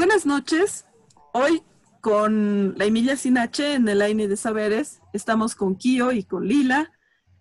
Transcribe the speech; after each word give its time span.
Buenas 0.00 0.24
noches. 0.24 0.86
Hoy 1.34 1.62
con 2.00 2.74
la 2.78 2.86
Emilia 2.86 3.16
Sinache 3.16 3.74
en 3.74 3.86
el 3.86 4.00
AINE 4.00 4.28
de 4.28 4.36
Saberes, 4.38 5.02
estamos 5.12 5.54
con 5.54 5.76
Kio 5.76 6.10
y 6.10 6.24
con 6.24 6.48
Lila 6.48 6.90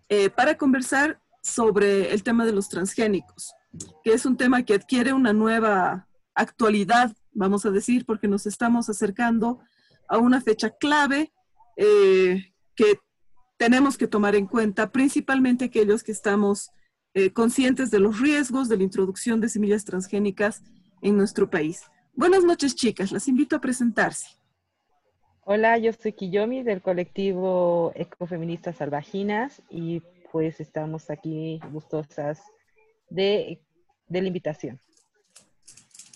eh, 0.10 0.30
para 0.30 0.58
conversar 0.58 1.22
sobre 1.42 2.14
el 2.14 2.22
tema 2.22 2.46
de 2.46 2.52
los 2.52 2.68
transgénicos, 2.68 3.54
que 4.04 4.12
es 4.12 4.26
un 4.26 4.36
tema 4.36 4.64
que 4.64 4.74
adquiere 4.74 5.14
una 5.14 5.32
nueva 5.32 6.10
actualidad, 6.36 7.16
vamos 7.32 7.66
a 7.66 7.72
decir, 7.72 8.06
porque 8.06 8.28
nos 8.28 8.46
estamos 8.46 8.90
acercando 8.90 9.62
a 10.10 10.18
una 10.18 10.42
fecha 10.42 10.70
clave 10.70 11.32
eh, 11.78 12.52
que 12.76 13.00
tenemos 13.56 13.98
que 13.98 14.08
tomar 14.08 14.36
en 14.36 14.48
cuenta, 14.48 14.92
principalmente 14.92 15.64
aquellos 15.64 16.04
que 16.04 16.12
estamos 16.12 16.72
eh, 17.14 17.32
conscientes 17.32 17.90
de 17.90 18.00
los 18.00 18.20
riesgos 18.20 18.68
de 18.68 18.76
la 18.76 18.84
introducción 18.84 19.40
de 19.40 19.48
semillas 19.48 19.86
transgénicas 19.86 20.62
en 21.02 21.16
nuestro 21.16 21.50
país. 21.50 21.84
Buenas 22.20 22.44
noches, 22.44 22.76
chicas. 22.76 23.14
Las 23.14 23.30
invito 23.30 23.56
a 23.56 23.62
presentarse. 23.62 24.28
Hola, 25.46 25.78
yo 25.78 25.94
soy 25.94 26.12
Kiyomi 26.12 26.64
del 26.64 26.82
colectivo 26.82 27.94
Ecofeministas 27.96 28.76
Salvajinas 28.76 29.62
y 29.70 30.02
pues 30.30 30.60
estamos 30.60 31.10
aquí 31.10 31.62
gustosas 31.72 32.42
de, 33.10 33.62
de 34.10 34.22
la 34.22 34.28
invitación. 34.28 34.82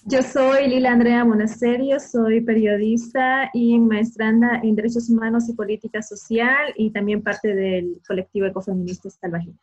Yo 0.03 0.21
soy 0.23 0.67
Lila 0.67 0.91
Andrea 0.91 1.23
Monasterio, 1.23 2.01
soy 2.01 2.41
periodista 2.41 3.49
y 3.53 3.79
maestranda 3.79 4.59
en 4.61 4.75
Derechos 4.75 5.09
Humanos 5.09 5.47
y 5.47 5.53
Política 5.53 6.01
Social 6.01 6.73
y 6.75 6.91
también 6.91 7.23
parte 7.23 7.55
del 7.55 8.01
colectivo 8.05 8.45
Ecofeministas 8.45 9.17
Salvajinas. 9.21 9.61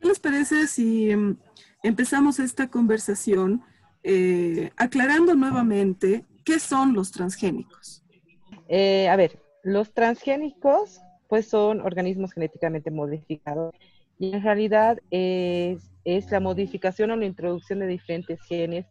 ¿Qué 0.00 0.08
les 0.08 0.18
parece 0.18 0.66
si 0.66 1.14
mm, 1.14 1.36
empezamos 1.84 2.40
esta 2.40 2.68
conversación 2.68 3.62
eh, 4.06 4.70
aclarando 4.76 5.34
nuevamente 5.34 6.26
qué 6.44 6.58
son 6.58 6.92
los 6.92 7.10
transgénicos. 7.10 8.04
Eh, 8.68 9.08
a 9.08 9.16
ver, 9.16 9.38
los 9.62 9.94
transgénicos 9.94 11.00
pues 11.26 11.48
son 11.48 11.80
organismos 11.80 12.34
genéticamente 12.34 12.90
modificados 12.90 13.74
y 14.18 14.34
en 14.34 14.42
realidad 14.42 14.98
es, 15.10 15.80
la 16.30 16.40
modificación 16.40 17.12
o 17.12 17.16
la 17.16 17.24
introducción 17.24 17.78
de 17.78 17.86
diferentes 17.86 18.42
genes 18.42 18.84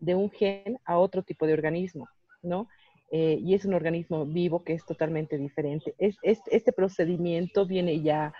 de 0.00 0.16
un 0.16 0.28
gen 0.28 0.78
a 0.84 0.98
otro 0.98 1.22
tipo 1.22 1.46
de 1.46 1.52
organismo, 1.52 2.08
¿no? 2.42 2.68
Eh, 3.12 3.38
y 3.40 3.54
es 3.54 3.64
un 3.64 3.74
organismo 3.74 4.26
vivo 4.26 4.64
que 4.64 4.74
es 4.74 4.84
totalmente 4.84 5.38
diferente. 5.38 5.94
este 5.98 6.72
procedimiento 6.72 7.64
viene 7.64 8.00
ya 8.02 8.34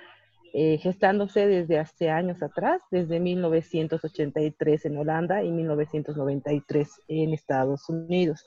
eh, 0.53 0.79
gestándose 0.79 1.47
desde 1.47 1.79
hace 1.79 2.11
años 2.11 2.43
atrás, 2.43 2.81
desde 2.91 3.21
1983 3.21 4.87
en 4.87 4.97
Holanda 4.97 5.43
y 5.43 5.51
1993 5.51 7.03
en 7.09 7.33
Estados 7.33 7.89
Unidos. 7.89 8.47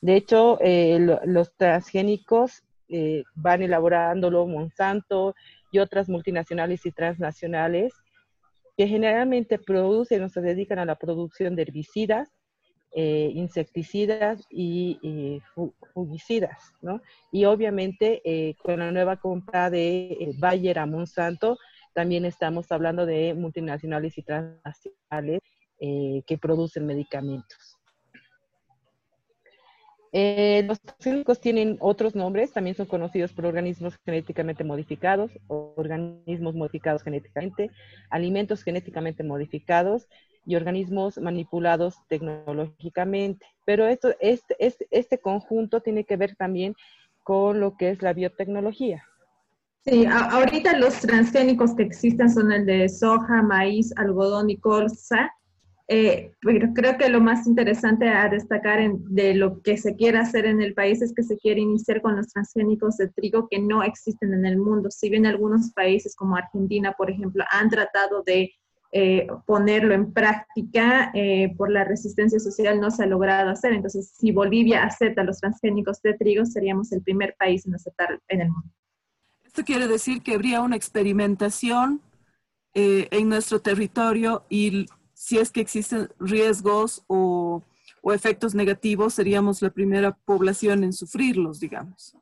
De 0.00 0.16
hecho, 0.16 0.58
eh, 0.60 0.98
los 1.24 1.54
transgénicos 1.56 2.62
eh, 2.88 3.24
van 3.34 3.62
elaborándolo 3.62 4.46
Monsanto 4.46 5.34
y 5.72 5.78
otras 5.78 6.08
multinacionales 6.08 6.84
y 6.84 6.92
transnacionales 6.92 7.94
que 8.76 8.86
generalmente 8.86 9.58
producen 9.58 10.22
o 10.24 10.28
se 10.28 10.40
dedican 10.40 10.78
a 10.78 10.84
la 10.84 10.96
producción 10.96 11.56
de 11.56 11.62
herbicidas 11.62 12.33
eh, 12.96 13.32
insecticidas 13.34 14.46
y 14.48 15.42
fungicidas, 15.94 16.72
¿no? 16.80 17.02
Y 17.32 17.44
obviamente 17.44 18.22
eh, 18.24 18.54
con 18.62 18.78
la 18.78 18.92
nueva 18.92 19.16
compra 19.16 19.68
de 19.68 20.12
eh, 20.12 20.32
Bayer 20.38 20.78
a 20.78 20.86
Monsanto, 20.86 21.58
también 21.92 22.24
estamos 22.24 22.70
hablando 22.70 23.04
de 23.04 23.34
multinacionales 23.34 24.16
y 24.16 24.22
transnacionales 24.22 25.40
que 25.80 26.38
producen 26.40 26.86
medicamentos. 26.86 27.76
los 30.12 30.80
transgénicos 30.80 31.40
tienen 31.40 31.76
otros 31.80 32.14
nombres, 32.14 32.52
también 32.52 32.76
son 32.76 32.86
conocidos 32.86 33.32
por 33.32 33.44
organismos 33.44 33.98
genéticamente 34.06 34.62
modificados, 34.62 35.32
organismos 35.48 36.54
modificados 36.54 37.02
genéticamente, 37.02 37.70
alimentos 38.08 38.62
genéticamente 38.62 39.24
modificados 39.24 40.06
y 40.46 40.56
organismos 40.56 41.18
manipulados 41.18 41.96
tecnológicamente. 42.08 43.46
Pero 43.64 43.86
esto, 43.86 44.14
este, 44.20 44.56
este, 44.58 44.86
este 44.90 45.18
conjunto 45.18 45.80
tiene 45.80 46.04
que 46.04 46.16
ver 46.16 46.36
también 46.36 46.74
con 47.22 47.60
lo 47.60 47.76
que 47.76 47.90
es 47.90 48.02
la 48.02 48.12
biotecnología. 48.12 49.04
Sí, 49.86 50.06
ahorita 50.06 50.78
los 50.78 50.94
transgénicos 51.00 51.74
que 51.74 51.82
existen 51.82 52.30
son 52.30 52.52
el 52.52 52.64
de 52.64 52.88
soja, 52.88 53.42
maíz, 53.42 53.92
algodón 53.96 54.48
y 54.48 54.56
colza. 54.56 55.30
Eh, 55.86 56.32
pero 56.40 56.72
creo 56.72 56.96
que 56.96 57.10
lo 57.10 57.20
más 57.20 57.46
interesante 57.46 58.08
a 58.08 58.30
destacar 58.30 58.80
de 58.90 59.34
lo 59.34 59.60
que 59.60 59.76
se 59.76 59.94
quiere 59.94 60.16
hacer 60.16 60.46
en 60.46 60.62
el 60.62 60.72
país 60.72 61.02
es 61.02 61.12
que 61.12 61.22
se 61.22 61.36
quiere 61.36 61.60
iniciar 61.60 62.00
con 62.00 62.16
los 62.16 62.28
transgénicos 62.28 62.96
de 62.96 63.08
trigo 63.08 63.48
que 63.50 63.58
no 63.58 63.82
existen 63.82 64.32
en 64.32 64.46
el 64.46 64.56
mundo. 64.56 64.90
Si 64.90 65.10
bien 65.10 65.26
algunos 65.26 65.72
países 65.72 66.16
como 66.16 66.36
Argentina, 66.36 66.94
por 66.96 67.10
ejemplo, 67.10 67.44
han 67.50 67.68
tratado 67.68 68.22
de 68.22 68.50
eh, 68.96 69.26
ponerlo 69.44 69.92
en 69.92 70.12
práctica 70.12 71.10
eh, 71.14 71.52
por 71.56 71.68
la 71.68 71.82
resistencia 71.82 72.38
social 72.38 72.80
no 72.80 72.92
se 72.92 73.02
ha 73.02 73.06
logrado 73.06 73.50
hacer. 73.50 73.72
Entonces, 73.72 74.14
si 74.16 74.30
Bolivia 74.30 74.84
acepta 74.84 75.24
los 75.24 75.40
transgénicos 75.40 76.00
de 76.02 76.14
trigo, 76.14 76.46
seríamos 76.46 76.92
el 76.92 77.02
primer 77.02 77.34
país 77.36 77.66
en 77.66 77.74
aceptar 77.74 78.22
en 78.28 78.42
el 78.42 78.50
mundo. 78.52 78.68
Esto 79.42 79.64
quiere 79.64 79.88
decir 79.88 80.22
que 80.22 80.34
habría 80.34 80.60
una 80.60 80.76
experimentación 80.76 82.02
eh, 82.72 83.08
en 83.10 83.28
nuestro 83.28 83.60
territorio 83.60 84.44
y 84.48 84.86
si 85.12 85.38
es 85.38 85.50
que 85.50 85.60
existen 85.60 86.08
riesgos 86.20 87.02
o, 87.08 87.64
o 88.00 88.12
efectos 88.12 88.54
negativos, 88.54 89.14
seríamos 89.14 89.60
la 89.60 89.70
primera 89.70 90.12
población 90.12 90.84
en 90.84 90.92
sufrirlos, 90.92 91.58
digamos. 91.58 92.16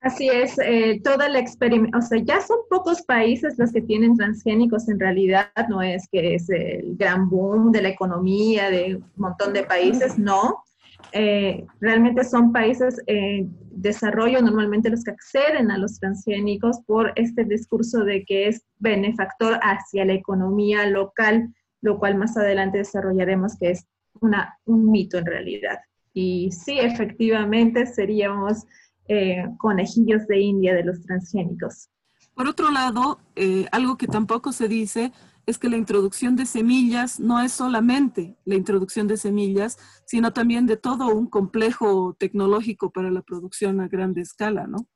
Así 0.00 0.28
es, 0.28 0.58
eh, 0.58 0.98
toda 1.04 1.28
la 1.28 1.38
experimentación, 1.38 2.02
o 2.02 2.06
sea, 2.06 2.18
ya 2.24 2.40
son 2.40 2.58
pocos 2.70 3.02
países 3.02 3.58
los 3.58 3.70
que 3.70 3.82
tienen 3.82 4.16
transgénicos 4.16 4.88
en 4.88 4.98
realidad, 4.98 5.50
no 5.68 5.82
es 5.82 6.08
que 6.10 6.36
es 6.36 6.48
el 6.48 6.96
gran 6.96 7.28
boom 7.28 7.70
de 7.70 7.82
la 7.82 7.90
economía 7.90 8.70
de 8.70 8.96
un 8.96 9.04
montón 9.16 9.52
de 9.52 9.62
países, 9.62 10.18
no. 10.18 10.64
Eh, 11.12 11.66
realmente 11.80 12.24
son 12.24 12.50
países 12.50 13.02
en 13.06 13.54
desarrollo 13.72 14.40
normalmente 14.40 14.88
los 14.88 15.04
que 15.04 15.10
acceden 15.10 15.70
a 15.70 15.76
los 15.76 15.98
transgénicos 15.98 16.80
por 16.86 17.12
este 17.16 17.44
discurso 17.44 18.04
de 18.04 18.24
que 18.24 18.48
es 18.48 18.62
benefactor 18.78 19.58
hacia 19.62 20.06
la 20.06 20.14
economía 20.14 20.86
local, 20.86 21.54
lo 21.82 21.98
cual 21.98 22.16
más 22.16 22.38
adelante 22.38 22.78
desarrollaremos 22.78 23.56
que 23.58 23.72
es 23.72 23.86
una, 24.20 24.58
un 24.64 24.90
mito 24.90 25.18
en 25.18 25.26
realidad. 25.26 25.78
Y 26.14 26.50
sí, 26.52 26.78
efectivamente 26.78 27.86
seríamos 27.86 28.66
eh, 29.12 29.44
conejillos 29.58 30.24
de 30.28 30.38
India 30.38 30.72
de 30.72 30.84
los 30.84 31.02
transgénicos. 31.02 31.88
Por 32.32 32.46
otro 32.46 32.70
lado, 32.70 33.18
eh, 33.34 33.66
algo 33.72 33.98
que 33.98 34.06
tampoco 34.06 34.52
se 34.52 34.68
dice 34.68 35.12
es 35.46 35.58
que 35.58 35.68
la 35.68 35.76
introducción 35.76 36.36
de 36.36 36.46
semillas 36.46 37.18
no 37.18 37.40
es 37.40 37.50
solamente 37.50 38.36
la 38.44 38.54
introducción 38.54 39.08
de 39.08 39.16
semillas, 39.16 39.78
sino 40.06 40.32
también 40.32 40.66
de 40.66 40.76
todo 40.76 41.12
un 41.12 41.26
complejo 41.26 42.14
tecnológico 42.20 42.90
para 42.90 43.10
la 43.10 43.22
producción 43.22 43.80
a 43.80 43.88
grande 43.88 44.20
escala, 44.20 44.68
¿no? 44.68 44.86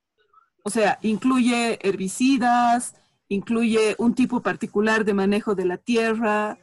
O 0.62 0.70
sea, 0.70 1.00
incluye 1.02 1.80
herbicidas, 1.82 2.94
incluye 3.28 3.96
un 3.98 4.14
tipo 4.14 4.42
particular 4.42 5.04
de 5.04 5.14
manejo 5.14 5.56
de 5.56 5.64
la 5.64 5.78
tierra. 5.78 6.56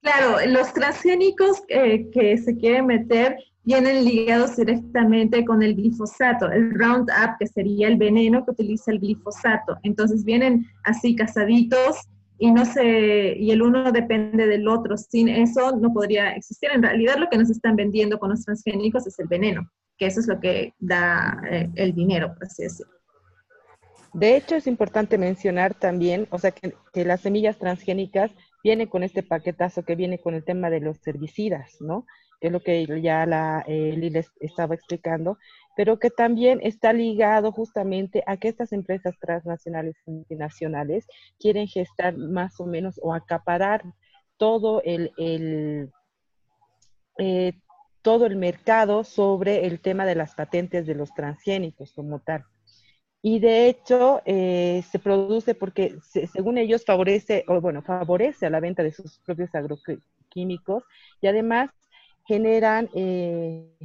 Claro, 0.00 0.36
los 0.46 0.72
transgénicos 0.72 1.64
eh, 1.66 2.08
que 2.12 2.38
se 2.38 2.56
quieren 2.56 2.86
meter 2.86 3.36
vienen 3.62 4.04
ligados 4.04 4.56
directamente 4.56 5.44
con 5.44 5.62
el 5.62 5.74
glifosato, 5.74 6.50
el 6.50 6.72
Roundup, 6.74 7.36
que 7.38 7.46
sería 7.46 7.88
el 7.88 7.96
veneno 7.96 8.44
que 8.44 8.52
utiliza 8.52 8.90
el 8.90 9.00
glifosato. 9.00 9.76
Entonces 9.82 10.24
vienen 10.24 10.66
así 10.84 11.14
casaditos 11.14 12.08
y 12.38 12.50
no 12.50 12.64
se, 12.64 13.36
y 13.36 13.50
el 13.50 13.60
uno 13.62 13.92
depende 13.92 14.46
del 14.46 14.66
otro. 14.66 14.96
Sin 14.96 15.28
eso 15.28 15.76
no 15.76 15.92
podría 15.92 16.32
existir. 16.32 16.70
En 16.72 16.82
realidad 16.82 17.16
lo 17.18 17.28
que 17.28 17.38
nos 17.38 17.50
están 17.50 17.76
vendiendo 17.76 18.18
con 18.18 18.30
los 18.30 18.44
transgénicos 18.44 19.06
es 19.06 19.18
el 19.18 19.28
veneno, 19.28 19.70
que 19.98 20.06
eso 20.06 20.20
es 20.20 20.26
lo 20.26 20.40
que 20.40 20.74
da 20.78 21.40
eh, 21.50 21.70
el 21.74 21.94
dinero, 21.94 22.32
por 22.34 22.44
así 22.44 22.62
decirlo. 22.62 22.92
De 24.12 24.36
hecho, 24.36 24.56
es 24.56 24.66
importante 24.66 25.18
mencionar 25.18 25.74
también, 25.74 26.26
o 26.30 26.38
sea, 26.38 26.50
que, 26.50 26.74
que 26.92 27.04
las 27.04 27.20
semillas 27.20 27.58
transgénicas 27.58 28.32
vienen 28.64 28.88
con 28.88 29.04
este 29.04 29.22
paquetazo 29.22 29.84
que 29.84 29.94
viene 29.94 30.18
con 30.18 30.34
el 30.34 30.42
tema 30.42 30.68
de 30.68 30.80
los 30.80 31.06
herbicidas, 31.06 31.76
¿no? 31.80 32.06
Es 32.40 32.52
lo 32.52 32.60
que 32.60 32.86
ya 33.02 33.26
la 33.26 33.64
eh, 33.66 34.24
estaba 34.40 34.74
explicando, 34.74 35.38
pero 35.76 35.98
que 35.98 36.10
también 36.10 36.60
está 36.62 36.92
ligado 36.92 37.52
justamente 37.52 38.22
a 38.26 38.36
que 38.36 38.48
estas 38.48 38.72
empresas 38.72 39.14
transnacionales 39.20 39.96
y 40.06 40.10
multinacionales 40.10 41.06
quieren 41.38 41.68
gestar 41.68 42.16
más 42.16 42.58
o 42.60 42.66
menos 42.66 42.98
o 43.02 43.14
acaparar 43.14 43.84
todo 44.36 44.82
el, 44.84 45.12
eh, 47.18 47.52
todo 48.02 48.26
el 48.26 48.36
mercado 48.36 49.04
sobre 49.04 49.66
el 49.66 49.80
tema 49.80 50.06
de 50.06 50.14
las 50.14 50.34
patentes 50.34 50.86
de 50.86 50.94
los 50.94 51.12
transgénicos 51.14 51.92
como 51.92 52.20
tal. 52.20 52.44
y 53.22 53.38
de 53.38 53.68
hecho 53.68 54.22
eh, 54.24 54.82
se 54.90 54.98
produce 54.98 55.54
porque 55.54 55.98
según 56.32 56.56
ellos 56.56 56.84
favorece, 56.86 57.44
o 57.48 57.60
bueno, 57.60 57.82
favorece 57.82 58.46
a 58.46 58.50
la 58.50 58.60
venta 58.60 58.82
de 58.82 58.92
sus 58.92 59.18
propios 59.18 59.54
agroquímicos 59.54 60.84
y 61.20 61.26
además 61.26 61.70
generan 62.30 62.88
eh, 62.94 63.76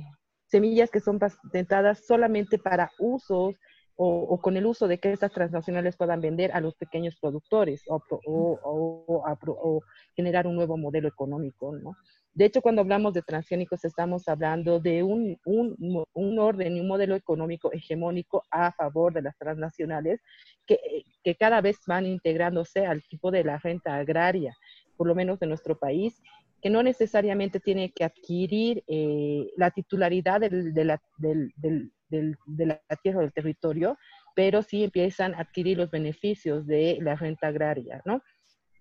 semillas 0.45 0.91
que 0.91 0.99
son 0.99 1.17
patentadas 1.17 2.05
solamente 2.05 2.59
para 2.59 2.91
usos 2.99 3.55
o, 3.95 4.39
con 4.39 4.55
el 4.55 4.67
uso 4.67 4.87
de 4.87 4.99
que 4.99 5.11
estas 5.11 5.31
transnacionales 5.31 5.97
puedan 5.97 6.21
vender 6.21 6.51
a 6.51 6.61
los 6.61 6.75
pequeños 6.75 7.15
productores 7.19 7.81
o, 7.87 8.03
o, 8.27 9.81
generar 10.15 10.45
un 10.45 10.55
nuevo 10.55 10.77
modelo 10.77 11.07
económico, 11.07 11.75
¿no? 11.75 11.95
De 12.33 12.45
hecho, 12.45 12.61
cuando 12.61 12.81
hablamos 12.81 13.13
de 13.13 13.23
transgénicos, 13.23 13.83
estamos 13.83 14.27
hablando 14.27 14.79
de 14.79 15.01
un, 15.01 15.39
un, 15.45 16.05
un, 16.13 16.39
orden 16.39 16.75
y 16.75 16.81
un 16.81 16.87
modelo 16.87 17.15
económico 17.15 17.71
hegemónico 17.71 18.43
a 18.51 18.73
favor 18.73 19.13
de 19.13 19.23
las 19.23 19.35
transnacionales 19.37 20.21
que, 20.67 20.77
que, 21.23 21.35
cada 21.35 21.61
vez 21.61 21.77
van 21.87 22.05
integrándose 22.05 22.85
al 22.85 23.01
tipo 23.03 23.31
de 23.31 23.43
la 23.43 23.57
renta 23.57 23.95
agraria, 23.95 24.53
por 24.97 25.07
lo 25.07 25.15
menos 25.15 25.39
de 25.39 25.47
nuestro 25.47 25.79
país, 25.79 26.21
que 26.65 26.71
no 26.71 26.81
necesariamente 26.81 27.59
tiene 27.59 27.91
que 27.91 28.03
adquirir 28.03 28.83
eh, 28.87 29.51
la 29.55 29.69
titularidad 29.69 30.41
del, 30.41 30.73
de, 30.73 30.83
la, 30.83 32.81
tierra 33.03 33.19
o 33.19 33.21
del 33.21 33.33
territorio, 33.33 33.99
pero 34.35 34.63
sí 34.63 34.83
empiezan 34.83 35.35
a 35.35 35.41
adquirir 35.41 35.77
los 35.77 35.91
beneficios 35.91 36.65
de 36.65 36.97
la 37.03 37.13
renta 37.17 37.49
agraria, 37.49 38.01
¿no? 38.03 38.23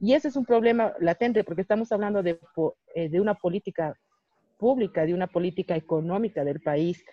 Y 0.00 0.14
ese 0.14 0.28
es 0.28 0.36
un 0.36 0.46
problema 0.46 0.94
latente 0.98 1.44
porque 1.44 1.60
estamos 1.60 1.92
hablando 1.92 2.22
de, 2.22 2.40
eh, 2.94 3.20
una 3.20 3.34
política 3.34 3.94
pública, 4.56 5.04
de 5.04 5.12
una 5.12 5.26
política 5.26 5.76
económica 5.76 6.42
del 6.42 6.60
país. 6.60 7.04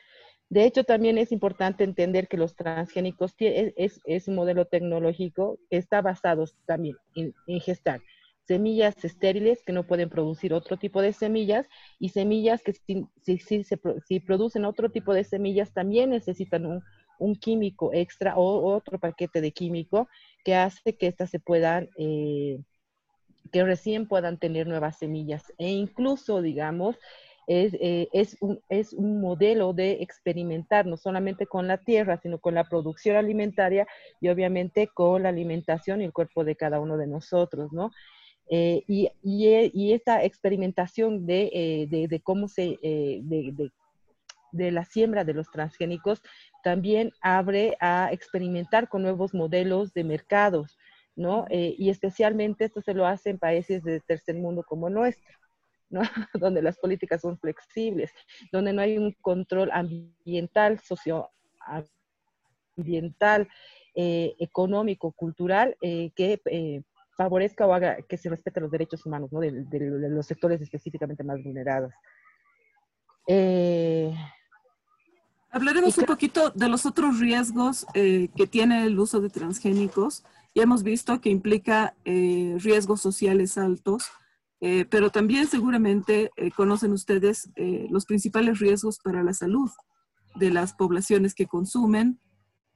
De 0.48 0.64
hecho, 0.64 0.86
también 0.86 1.18
es 1.18 1.34
importante 1.34 1.84
entender 1.84 2.30
que 2.30 2.38
los 2.38 2.56
transgénicos 2.56 3.36
es, 3.38 4.28
un 4.30 4.36
modelo 4.36 4.64
tecnológico 4.64 5.60
que 5.70 5.76
está 5.76 6.02
basado 6.02 6.46
también 6.66 6.96
en, 7.16 7.60
gestar 7.60 8.00
semillas 8.48 9.04
estériles 9.04 9.64
que 9.64 9.74
no 9.74 9.86
pueden 9.86 10.10
producir 10.10 10.54
otro 10.54 10.78
tipo 10.78 11.02
de 11.02 11.14
semillas 11.14 11.68
y 12.00 12.10
semillas 12.10 12.62
que 12.64 12.74
si, 12.74 14.20
producen 14.20 14.66
otro 14.66 14.90
tipo 14.90 15.14
de 15.14 15.24
semillas 15.24 15.74
también 15.74 16.10
necesitan 16.10 16.66
un, 16.66 17.36
químico 17.40 17.92
extra 17.94 18.36
o 18.36 18.74
otro 18.74 19.00
paquete 19.00 19.42
de 19.42 19.52
químico 19.52 20.10
que 20.44 20.56
hace 20.56 20.98
que 20.98 21.06
éstas 21.06 21.30
se 21.30 21.40
puedan 21.40 21.88
eh, 21.96 22.60
que 23.52 23.64
recién 23.64 24.08
puedan 24.08 24.40
tener 24.40 24.66
nuevas 24.66 24.98
semillas 24.98 25.44
e 25.60 25.70
incluso, 25.70 26.42
digamos, 26.42 26.98
es, 27.48 27.74
eh, 27.76 28.08
es, 28.14 28.38
un, 28.40 28.60
es, 28.70 28.94
un, 28.94 29.20
modelo 29.20 29.74
de 29.74 30.02
experimentar 30.02 30.86
no 30.86 30.98
solamente 30.98 31.46
con 31.48 31.68
la 31.68 31.78
tierra, 31.78 32.18
sino 32.18 32.40
con 32.40 32.56
la 32.56 32.64
producción 32.64 33.18
alimentaria 33.18 33.88
y 34.20 34.30
obviamente 34.30 34.88
con 34.88 35.24
la 35.24 35.30
alimentación 35.30 36.02
y 36.02 36.06
el 36.06 36.14
cuerpo 36.14 36.44
de 36.44 36.56
cada 36.56 36.80
uno 36.80 36.98
de 36.98 37.08
nosotros, 37.08 37.74
¿no? 37.74 37.92
Eh, 38.54 38.84
y, 38.86 39.10
y, 39.24 39.48
eh, 39.48 39.72
y, 39.74 39.94
esta 39.94 40.26
experimentación 40.26 41.26
de, 41.26 41.88
de, 41.90 42.10
de 42.10 42.20
cómo 42.20 42.50
se, 42.50 42.78
de, 42.84 43.72
de, 44.52 44.72
la 44.72 44.84
siembra 44.84 45.24
de 45.24 45.34
los 45.34 45.50
transgénicos 45.50 46.22
también 46.62 47.14
abre 47.22 47.78
a 47.80 48.10
experimentar 48.12 48.90
con 48.90 49.04
nuevos 49.04 49.34
modelos 49.34 49.94
de 49.94 50.04
mercados, 50.04 50.78
¿no? 51.16 51.46
Eh, 51.50 51.76
y 51.78 51.90
especialmente 51.90 52.66
esto 52.66 52.82
se 52.82 52.94
lo 52.94 53.06
hace 53.06 53.30
en 53.32 53.40
países 53.40 53.84
de 53.84 54.00
tercer 54.02 54.36
mundo 54.36 54.64
como 54.64 54.90
nuestro, 54.90 55.34
¿no? 55.90 56.02
donde 56.34 56.62
las 56.62 56.78
políticas 56.78 57.22
son 57.22 57.38
flexibles, 57.38 58.12
donde 58.52 58.74
no 58.74 58.82
hay 58.82 58.98
un 58.98 59.14
control 59.22 59.70
ambiental, 59.72 60.80
socioambiental, 60.80 63.48
eh, 63.94 64.36
económico, 64.40 65.12
cultural, 65.12 65.76
eh, 65.82 66.12
que 66.16 66.40
favorezca 67.24 67.66
o 67.66 67.74
haga 67.74 67.98
que 68.02 68.18
se 68.18 68.30
respeten 68.30 68.64
los 68.64 68.72
derechos 68.72 69.06
humanos 69.06 69.32
¿no? 69.32 69.40
de, 69.40 69.66
los 70.10 70.26
sectores 70.26 70.62
específicamente 70.62 71.24
más 71.24 71.44
vulnerados. 71.44 71.94
Hablaremos 75.52 75.98
un 75.98 76.06
poquito 76.06 76.50
de 76.52 76.70
los 76.70 76.86
otros 76.86 77.20
riesgos 77.20 77.86
que 77.94 78.48
tiene 78.50 78.86
el 78.86 79.00
uso 79.00 79.20
de 79.22 79.30
transgénicos 79.30 80.24
y 80.54 80.62
hemos 80.62 80.84
visto 80.84 81.22
que 81.22 81.30
implica 81.30 81.96
eh, 82.04 82.58
riesgos 82.60 83.02
sociales 83.02 83.58
altos, 83.58 84.10
eh, 84.60 84.86
pero 84.90 85.10
también 85.10 85.48
seguramente 85.48 86.32
eh, 86.36 86.52
conocen 86.52 86.92
ustedes 86.92 87.50
los 87.90 88.06
principales 88.06 88.60
riesgos 88.60 89.00
para 89.00 89.24
la 89.24 89.34
salud 89.34 89.70
de 90.36 90.52
las 90.52 90.74
poblaciones 90.74 91.34
que 91.34 91.48
consumen 91.48 92.20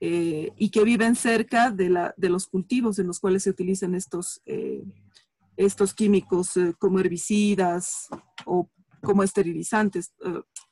y 0.07 0.69
que 0.69 0.84
viven 0.84 1.16
cerca 1.16 1.72
de, 1.72 1.90
la, 1.90 2.13
de, 2.18 2.30
los 2.30 2.48
cultivos 2.48 3.00
en 3.00 3.07
los 3.07 3.19
cuales 3.19 3.44
se 3.44 3.50
utilizan 3.50 3.96
estos, 3.96 4.42
estos 5.57 5.94
químicos 5.94 6.54
como 6.80 7.00
herbicidas 7.00 8.07
o 8.46 8.69
como 9.02 9.24
esterilizantes, 9.24 10.13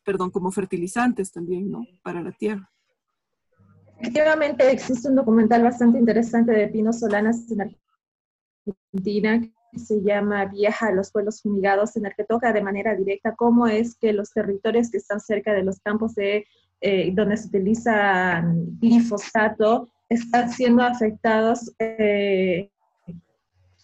perdón, 0.03 0.31
como 0.31 0.51
fertilizantes 0.51 1.31
también, 1.31 1.71
¿no? 1.71 1.85
Para 2.03 2.21
la 2.21 2.31
tierra. 2.31 2.69
Efectivamente, 3.99 4.69
existe 4.69 5.07
un 5.07 5.15
documental 5.15 5.63
bastante 5.63 5.97
interesante 5.97 6.51
de 6.51 6.67
Pino 6.67 6.91
Solanas 6.91 7.49
en 7.51 7.61
Argentina 8.93 9.39
que 9.71 9.79
se 9.79 10.01
llama 10.01 10.45
Vieja 10.45 10.87
a 10.87 10.91
los 10.91 11.11
pueblos 11.11 11.41
fumigados, 11.41 11.95
en 11.95 12.05
el 12.05 12.13
que 12.13 12.23
toca 12.25 12.53
de 12.53 12.61
manera 12.61 12.95
directa 12.95 13.35
cómo 13.35 13.65
es 13.65 13.95
que 13.95 14.13
los 14.13 14.31
territorios 14.31 14.91
que 14.91 14.97
están 14.97 15.19
cerca 15.19 15.53
de 15.53 15.63
los 15.63 15.79
campos 15.79 16.15
de, 16.15 16.45
eh, 16.85 17.11
donde 17.13 17.37
se 17.37 17.47
utiliza 17.47 18.43
glifosato 18.81 19.89
están 20.09 20.49
siendo 20.51 20.83
afectados 20.83 21.73
eh, 21.79 22.69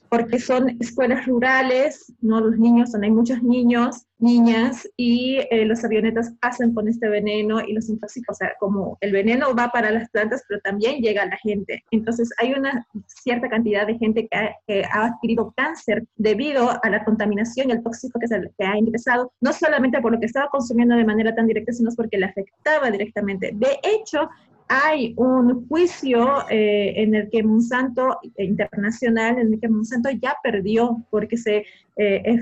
porque 0.09 0.39
son 0.39 0.77
escuelas 0.79 1.25
rurales, 1.25 2.13
¿no? 2.21 2.41
Los 2.41 2.57
niños, 2.57 2.91
son, 2.91 3.03
hay 3.03 3.11
muchos 3.11 3.41
niños, 3.44 4.06
niñas, 4.17 4.88
y 4.97 5.38
eh, 5.51 5.65
los 5.65 5.83
avionetas 5.85 6.33
pasan 6.41 6.73
con 6.73 6.88
este 6.88 7.07
veneno 7.07 7.61
y 7.61 7.73
los 7.73 7.89
intoxican. 7.89 8.33
O 8.33 8.35
sea, 8.35 8.53
como 8.59 8.97
el 9.01 9.11
veneno 9.11 9.56
va 9.56 9.69
para 9.69 9.91
las 9.91 10.09
plantas, 10.09 10.44
pero 10.47 10.59
también 10.61 11.01
llega 11.01 11.23
a 11.23 11.27
la 11.27 11.38
gente. 11.38 11.83
Entonces, 11.91 12.29
hay 12.39 12.53
una 12.53 12.85
cierta 13.07 13.47
cantidad 13.47 13.85
de 13.85 13.97
gente 13.97 14.27
que 14.29 14.83
ha, 14.83 15.06
adquirido 15.06 15.53
cáncer 15.56 16.06
debido 16.17 16.71
a 16.83 16.89
la 16.89 17.05
contaminación 17.05 17.69
y 17.69 17.73
el 17.73 17.83
tóxico 17.83 18.19
que, 18.19 18.27
se, 18.27 18.41
que 18.57 18.65
ha 18.65 18.77
ingresado, 18.77 19.31
no 19.41 19.53
solamente 19.53 20.01
por 20.01 20.12
lo 20.12 20.19
que 20.19 20.25
estaba 20.25 20.50
consumiendo 20.50 20.95
de 20.95 21.05
manera 21.05 21.33
tan 21.35 21.47
directa, 21.47 21.71
sino 21.71 21.91
porque 21.95 22.17
le 22.17 22.25
afectaba 22.25 22.91
directamente. 22.91 23.51
De 23.53 23.79
hecho, 23.83 24.29
hay 24.71 25.16
un 25.18 25.68
juicio 25.68 26.48
eh, 26.48 26.94
en 26.95 27.16
el 27.16 27.27
que 27.31 27.42
Monsanto 27.42 28.19
eh, 28.36 28.45
internacional, 28.45 29.39
en 29.39 29.54
el 29.54 29.60
que 29.60 29.68
Monsanto 29.68 30.12
ya 30.12 30.36
perdió 30.44 31.04
porque 31.10 31.38
se, 31.38 31.66
eh, 31.98 32.38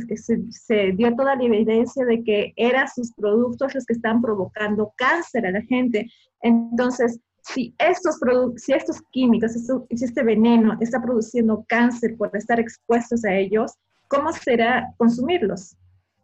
dio 0.93 1.15
toda 1.15 1.37
la 1.37 1.43
evidencia 1.43 2.03
de 2.03 2.21
que 2.25 2.53
eran 2.57 2.85
sus 2.93 3.13
productos 3.13 3.73
los 3.73 3.85
que 3.85 3.93
están 3.93 4.21
provocando 4.21 4.91
cáncer 4.97 5.47
a 5.47 5.51
la 5.51 5.61
gente. 5.61 6.11
Entonces, 6.41 7.17
si 7.43 7.73
estos, 7.79 8.19
si 8.57 8.73
estos 8.73 9.01
químicos, 9.11 9.53
si 9.53 10.03
este 10.03 10.21
veneno 10.21 10.77
está 10.81 11.01
produciendo 11.01 11.63
cáncer 11.69 12.17
por 12.17 12.35
estar 12.35 12.59
expuestos 12.59 13.23
a 13.23 13.33
ellos, 13.33 13.71
¿cómo 14.09 14.33
será 14.33 14.93
consumirlos? 14.97 15.77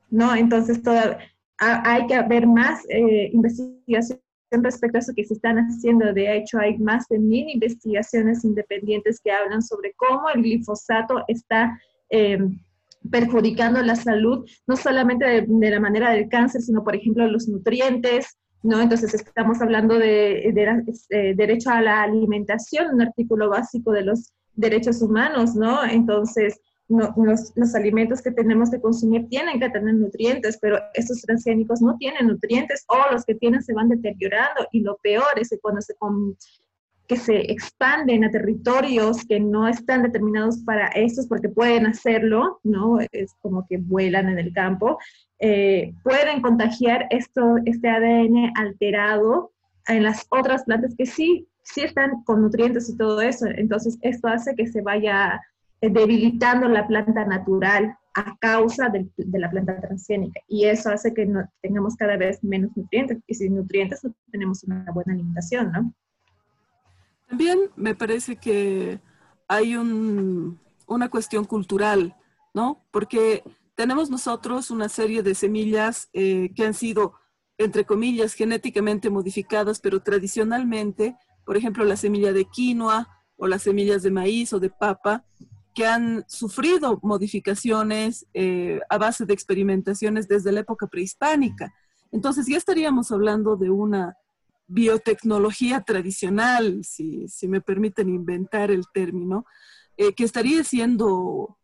¿No? 0.10 0.36
Entonces, 0.36 0.82
hay 1.60 2.06
que 2.08 2.16
haber 2.16 2.46
más 2.46 2.82
investigación 3.32 4.20
respecto 4.62 4.98
a 4.98 5.00
eso 5.00 5.14
que 5.16 5.24
se 5.24 5.36
están 5.36 5.58
haciendo. 5.58 6.14
De 6.14 6.36
hecho, 6.36 6.60
hay 6.60 6.78
más 6.78 7.08
de 7.08 7.18
mil 7.18 7.48
investigaciones 7.50 8.44
independientes 8.44 9.22
que 9.24 9.32
hablan 9.32 9.62
sobre 9.62 9.94
cómo 9.94 10.30
el 10.30 10.44
glifosato 10.44 11.24
está 11.30 11.80
eh, 12.10 12.38
perjudicando 13.10 13.82
la 13.82 13.96
salud, 13.96 14.46
no 14.68 14.76
solamente 14.76 15.46
de, 15.48 15.70
la 15.70 15.80
manera 15.80 16.12
del 16.12 16.28
cáncer, 16.28 16.62
sino, 16.62 16.84
por 16.84 16.96
ejemplo, 16.96 17.26
los 17.28 17.48
nutrientes, 17.48 18.38
¿no? 18.62 18.82
Entonces, 18.82 19.14
estamos 19.14 19.62
hablando 19.62 19.98
de, 19.98 20.50
eh, 20.50 21.34
derecho 21.36 21.70
a 21.70 21.82
la 21.82 22.04
alimentación, 22.04 22.94
un 22.94 23.02
artículo 23.02 23.50
básico 23.50 23.92
de 23.92 24.04
los 24.04 24.34
derechos 24.56 25.02
humanos, 25.02 25.56
¿no? 25.56 25.84
Entonces, 25.84 26.60
los, 26.90 27.76
alimentos 27.76 28.22
que 28.22 28.32
tenemos 28.32 28.70
que 28.70 28.82
consumir 28.82 29.28
tienen 29.30 29.60
que 29.60 29.70
tener 29.70 29.94
nutrientes, 29.96 30.58
pero 30.62 30.80
estos 30.94 31.22
transgénicos 31.22 31.82
no 31.82 31.98
tienen 31.98 32.28
nutrientes 32.28 32.86
o 32.88 33.12
los 33.12 33.24
que 33.26 33.36
tienen 33.36 33.64
se 33.64 33.74
van 33.74 33.90
deteriorando 33.90 34.68
y 34.72 34.82
lo 34.82 34.98
peor 34.98 35.40
es 35.40 35.50
que 35.50 35.60
cuando 35.60 35.82
se, 35.82 35.96
que 37.08 37.18
se 37.18 37.52
expanden 37.52 38.24
a 38.24 38.32
territorios 38.32 39.26
que 39.26 39.40
no 39.40 39.68
están 39.68 40.04
determinados 40.04 40.60
para 40.66 40.88
estos 40.88 41.28
porque 41.28 41.50
pueden 41.50 41.86
hacerlo, 41.86 42.60
¿no? 42.64 43.00
Es 43.12 43.34
como 43.42 43.66
que 43.68 43.78
vuelan 43.78 44.30
en 44.30 44.40
el 44.40 44.54
campo, 44.54 44.98
eh, 45.40 45.94
pueden 46.04 46.42
contagiar 46.42 47.08
esto, 47.10 47.56
este 47.66 47.90
ADN 47.90 48.54
alterado 48.56 49.52
en 49.88 50.04
las 50.04 50.26
otras 50.30 50.64
plantas 50.64 50.96
que 50.98 51.06
sí, 51.06 51.48
sí 51.64 51.82
están 51.82 52.24
con 52.24 52.42
nutrientes 52.42 52.90
y 52.90 52.98
todo 52.98 53.22
eso. 53.22 53.48
Entonces, 53.48 53.98
esto 54.02 54.28
hace 54.28 54.56
que 54.56 54.68
se 54.68 54.82
vaya 54.82 55.42
debilitando 55.90 56.68
la 56.68 56.88
planta 56.88 57.26
natural 57.26 57.98
a 58.14 58.38
causa 58.38 58.90
de, 58.90 59.10
la 59.18 59.50
planta 59.50 59.80
transgénica. 59.82 60.40
Y 60.48 60.66
eso 60.66 60.90
hace 60.90 61.14
que 61.14 61.26
no, 61.26 61.50
tengamos 61.62 61.96
cada 61.96 62.16
vez 62.16 62.44
menos 62.44 62.72
nutrientes. 62.76 63.20
Y 63.28 63.36
sin 63.36 63.56
nutrientes 63.56 64.04
no 64.04 64.14
tenemos 64.32 64.64
una 64.64 64.86
buena 64.94 65.14
alimentación, 65.14 65.72
¿no? 65.72 65.94
También 67.28 67.60
me 67.76 67.96
parece 67.96 68.36
que 68.36 69.00
hay 69.48 69.76
una 69.76 71.10
cuestión 71.10 71.46
cultural, 71.46 72.16
¿no? 72.54 72.86
Porque 72.92 73.44
tenemos 73.76 74.10
nosotros 74.10 74.70
una 74.70 74.90
serie 74.90 75.24
de 75.24 75.34
semillas 75.34 76.10
eh, 76.14 76.52
que 76.56 76.66
han 76.66 76.76
sido, 76.76 77.14
entre 77.58 77.86
comillas, 77.86 78.34
genéticamente 78.34 79.10
modificadas, 79.10 79.80
pero 79.80 80.02
tradicionalmente, 80.02 81.16
por 81.46 81.58
ejemplo, 81.58 81.84
la 81.84 81.98
semilla 81.98 82.34
de 82.34 82.46
quinoa 82.46 83.08
o 83.36 83.48
las 83.48 83.64
semillas 83.64 84.04
de 84.04 84.12
maíz 84.12 84.54
o 84.54 84.60
de 84.60 84.70
papa, 84.70 85.26
que 85.74 85.86
han 85.86 86.24
sufrido 86.28 87.00
modificaciones 87.02 88.26
eh, 88.34 88.80
a 88.90 88.98
base 88.98 89.26
de 89.26 89.34
experimentaciones 89.34 90.28
desde 90.28 90.52
la 90.52 90.62
época 90.62 90.88
prehispánica. 90.88 91.74
Entonces 92.12 92.46
ya 92.48 92.58
estaríamos 92.58 93.12
hablando 93.12 93.56
de 93.56 93.70
una 93.70 94.16
biotecnología 94.68 95.82
tradicional, 95.82 96.84
si, 96.84 97.28
me 97.48 97.62
permiten 97.62 98.10
inventar 98.10 98.72
el 98.72 98.86
término, 98.94 99.46
eh, 99.98 100.14
que 100.14 100.24
estaría 100.24 100.64
siendo 100.64 101.58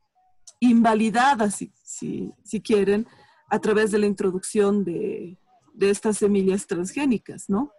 invalidada, 0.60 1.50
si, 1.52 1.72
si, 1.84 2.62
quieren, 2.62 3.08
a 3.50 3.60
través 3.60 3.92
de 3.92 4.00
la 4.00 4.06
introducción 4.06 4.84
de, 4.84 5.38
de 5.74 5.90
estas 5.90 6.18
semillas 6.18 6.68
transgénicas, 6.68 7.50
¿no? 7.50 7.72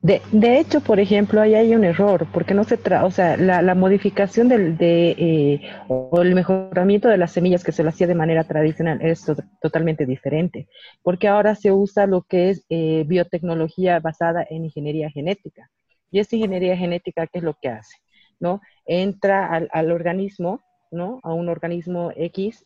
De, 0.00 0.22
de, 0.30 0.60
hecho, 0.60 0.80
por 0.80 1.00
ejemplo, 1.00 1.40
ahí 1.40 1.54
hay 1.54 1.74
un 1.74 1.82
error, 1.82 2.26
porque 2.32 2.54
no 2.54 2.62
se 2.62 2.76
trata, 2.76 3.04
o 3.04 3.10
sea, 3.10 3.36
la, 3.36 3.62
la 3.62 3.74
modificación 3.74 4.48
del, 4.48 4.78
de, 4.78 5.10
eh, 5.18 5.60
o 5.88 6.22
el 6.22 6.36
mejoramiento 6.36 7.08
de 7.08 7.18
las 7.18 7.32
semillas 7.32 7.64
que 7.64 7.72
se 7.72 7.82
lo 7.82 7.88
hacía 7.88 8.06
de 8.06 8.14
manera 8.14 8.44
tradicional 8.44 9.02
es 9.02 9.26
totalmente 9.60 10.06
diferente, 10.06 10.68
porque 11.02 11.26
ahora 11.26 11.56
se 11.56 11.72
usa 11.72 12.06
lo 12.06 12.22
que 12.22 12.50
es 12.50 12.64
eh, 12.68 13.04
biotecnología 13.08 13.98
basada 13.98 14.46
en 14.48 14.66
ingeniería 14.66 15.10
genética. 15.10 15.68
Y 16.12 16.20
esta 16.20 16.36
ingeniería 16.36 16.76
genética, 16.76 17.26
¿qué 17.26 17.38
es 17.38 17.44
lo 17.44 17.54
que 17.60 17.68
hace? 17.68 17.96
¿No? 18.38 18.60
Entra 18.86 19.46
al, 19.46 19.68
al 19.72 19.90
organismo, 19.90 20.60
¿no? 20.92 21.18
A 21.24 21.34
un 21.34 21.48
organismo 21.48 22.12
X, 22.14 22.64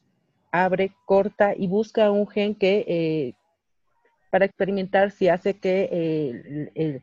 abre, 0.52 0.92
corta 1.06 1.54
y 1.56 1.66
busca 1.66 2.10
un 2.10 2.28
gen 2.28 2.54
que 2.54 2.84
eh, 2.86 3.34
para 4.32 4.46
experimentar 4.46 5.10
si 5.10 5.28
hace 5.28 5.58
que 5.58 6.70
el, 6.74 7.02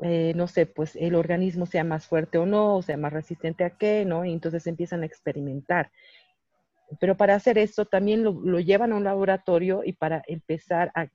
eh, 0.00 0.32
no 0.34 0.48
sé, 0.48 0.66
pues 0.66 0.96
el 0.96 1.14
organismo 1.14 1.64
sea 1.64 1.84
más 1.84 2.08
fuerte 2.08 2.38
o 2.38 2.44
no, 2.44 2.74
o 2.74 2.82
sea 2.82 2.96
más 2.96 3.12
resistente 3.12 3.62
a 3.62 3.70
qué, 3.70 4.04
¿no? 4.04 4.24
Y 4.24 4.32
entonces 4.32 4.66
empiezan 4.66 5.04
a 5.04 5.06
experimentar. 5.06 5.92
Pero 6.98 7.16
para 7.16 7.36
hacer 7.36 7.56
esto 7.56 7.84
también 7.84 8.24
lo, 8.24 8.58
llevan 8.58 8.92
a 8.92 8.96
un 8.96 9.04
laboratorio 9.04 9.82
y 9.84 9.92
para 9.92 10.24
empezar 10.26 10.90
a, 10.92 11.08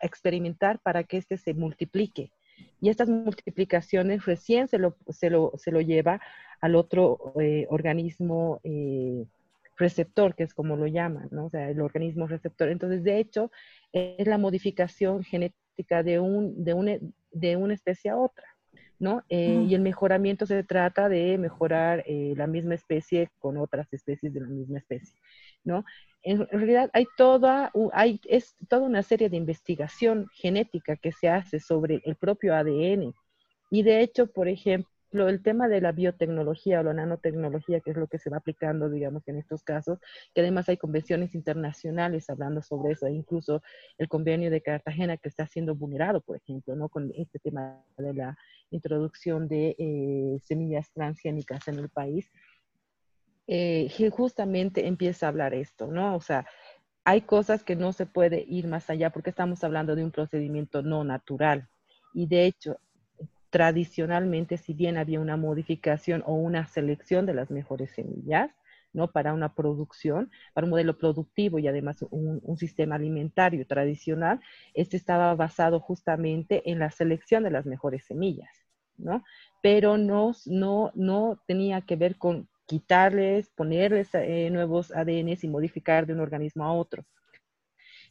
experimentar 0.00 0.80
para 0.80 1.04
que 1.04 1.18
éste 1.18 1.36
se 1.36 1.54
multiplique. 1.54 2.32
Y 2.80 2.88
estas 2.88 3.08
multiplicaciones 3.08 4.26
recién 4.26 4.66
se 4.66 4.78
lo, 4.78 4.96
se 5.10 5.30
lo, 5.30 5.52
se 5.58 5.70
lo 5.70 5.80
lleva 5.80 6.20
al 6.60 6.74
otro 6.74 7.34
eh, 7.40 7.68
organismo 7.70 8.60
eh, 8.64 9.26
receptor, 9.76 10.34
que 10.34 10.44
es 10.44 10.54
como 10.54 10.76
lo 10.76 10.86
llaman, 10.86 11.28
¿no? 11.30 11.46
O 11.46 11.50
sea, 11.50 11.70
el 11.70 11.80
organismo 11.80 12.26
receptor. 12.26 12.68
Entonces, 12.68 13.04
de 13.04 13.18
hecho, 13.18 13.50
es 13.92 14.26
la 14.26 14.38
modificación 14.38 15.22
genética 15.22 16.02
de, 16.02 16.20
un, 16.20 16.64
de, 16.64 16.74
una, 16.74 16.98
de 17.30 17.56
una 17.56 17.74
especie 17.74 18.10
a 18.10 18.16
otra, 18.16 18.44
¿no? 18.98 19.22
Eh, 19.28 19.64
y 19.68 19.74
el 19.74 19.82
mejoramiento 19.82 20.46
se 20.46 20.62
trata 20.64 21.08
de 21.08 21.36
mejorar 21.38 22.02
eh, 22.06 22.34
la 22.36 22.46
misma 22.46 22.74
especie 22.74 23.30
con 23.38 23.58
otras 23.58 23.92
especies 23.92 24.32
de 24.32 24.40
la 24.40 24.48
misma 24.48 24.78
especie, 24.78 25.18
¿no? 25.64 25.84
En, 26.22 26.46
realidad 26.48 26.90
hay 26.92 27.06
toda, 27.16 27.70
hay, 27.92 28.20
es 28.28 28.56
toda 28.68 28.82
una 28.82 29.02
serie 29.02 29.28
de 29.28 29.36
investigación 29.36 30.26
genética 30.34 30.96
que 30.96 31.12
se 31.12 31.28
hace 31.28 31.60
sobre 31.60 32.00
el 32.04 32.16
propio 32.16 32.54
ADN. 32.54 33.14
Y 33.70 33.82
de 33.82 34.00
hecho, 34.00 34.26
por 34.26 34.48
ejemplo, 34.48 34.90
el 35.12 35.42
tema 35.42 35.68
de 35.68 35.80
la 35.80 35.92
biotecnología 35.92 36.80
o 36.80 36.82
la 36.82 36.92
nanotecnología, 36.92 37.80
que 37.80 37.90
es 37.90 37.96
lo 37.96 38.06
que 38.06 38.18
se 38.18 38.30
va 38.30 38.38
aplicando, 38.38 38.90
digamos, 38.90 39.26
en 39.28 39.36
estos 39.36 39.62
casos, 39.62 39.98
que 40.34 40.40
además 40.40 40.68
hay 40.68 40.76
convenciones 40.76 41.34
internacionales 41.34 42.28
hablando 42.28 42.62
sobre 42.62 42.92
eso, 42.92 43.06
e 43.06 43.12
incluso 43.12 43.62
el 43.98 44.08
convenio 44.08 44.50
de 44.50 44.60
Cartagena 44.60 45.16
que 45.16 45.28
está 45.28 45.46
siendo 45.46 45.74
vulnerado, 45.74 46.20
por 46.20 46.36
ejemplo, 46.36 46.74
¿no? 46.76 46.88
Con 46.88 47.12
este 47.16 47.38
tema 47.38 47.82
de 47.96 48.14
la 48.14 48.36
introducción 48.70 49.48
de 49.48 49.76
eh, 49.78 50.38
semillas 50.42 50.90
transgénicas 50.92 51.68
en 51.68 51.78
el 51.78 51.88
país, 51.88 52.30
eh, 53.46 53.88
justamente 54.10 54.86
empieza 54.86 55.26
a 55.26 55.28
hablar 55.28 55.54
esto, 55.54 55.86
¿no? 55.86 56.16
O 56.16 56.20
sea, 56.20 56.46
hay 57.04 57.20
cosas 57.20 57.62
que 57.62 57.76
no 57.76 57.92
se 57.92 58.04
puede 58.04 58.44
ir 58.48 58.66
más 58.66 58.90
allá 58.90 59.10
porque 59.10 59.30
estamos 59.30 59.62
hablando 59.62 59.94
de 59.94 60.02
un 60.02 60.10
procedimiento 60.10 60.82
no 60.82 61.04
natural. 61.04 61.68
Y 62.12 62.26
de 62.26 62.46
hecho, 62.46 62.80
tradicionalmente, 63.56 64.58
si 64.58 64.74
bien 64.74 64.98
había 64.98 65.18
una 65.18 65.38
modificación 65.38 66.22
o 66.26 66.34
una 66.34 66.66
selección 66.66 67.24
de 67.24 67.32
las 67.32 67.50
mejores 67.50 67.90
semillas, 67.90 68.50
¿no? 68.92 69.10
Para 69.10 69.32
una 69.32 69.54
producción, 69.54 70.30
para 70.52 70.66
un 70.66 70.72
modelo 70.72 70.98
productivo 70.98 71.58
y 71.58 71.66
además 71.66 72.04
un, 72.10 72.56
sistema 72.58 72.96
alimentario 72.96 73.66
tradicional, 73.66 74.40
este 74.74 74.98
estaba 74.98 75.34
basado 75.34 75.80
justamente 75.80 76.70
en 76.70 76.78
la 76.78 76.90
selección 76.90 77.44
de 77.44 77.50
las 77.50 77.64
mejores 77.64 78.04
semillas, 78.04 78.50
¿no? 78.98 79.24
Pero 79.62 79.96
no, 79.96 80.32
no, 80.44 80.92
no 80.94 81.40
tenía 81.46 81.80
que 81.80 81.96
ver 81.96 82.16
con 82.16 82.50
quitarles, 82.66 83.48
ponerles 83.56 84.10
eh, 84.12 84.50
nuevos 84.50 84.92
ADNs 84.92 85.44
y 85.44 85.48
modificar 85.48 86.04
de 86.06 86.12
un 86.12 86.20
organismo 86.20 86.64
a 86.64 86.74
otro. 86.74 87.06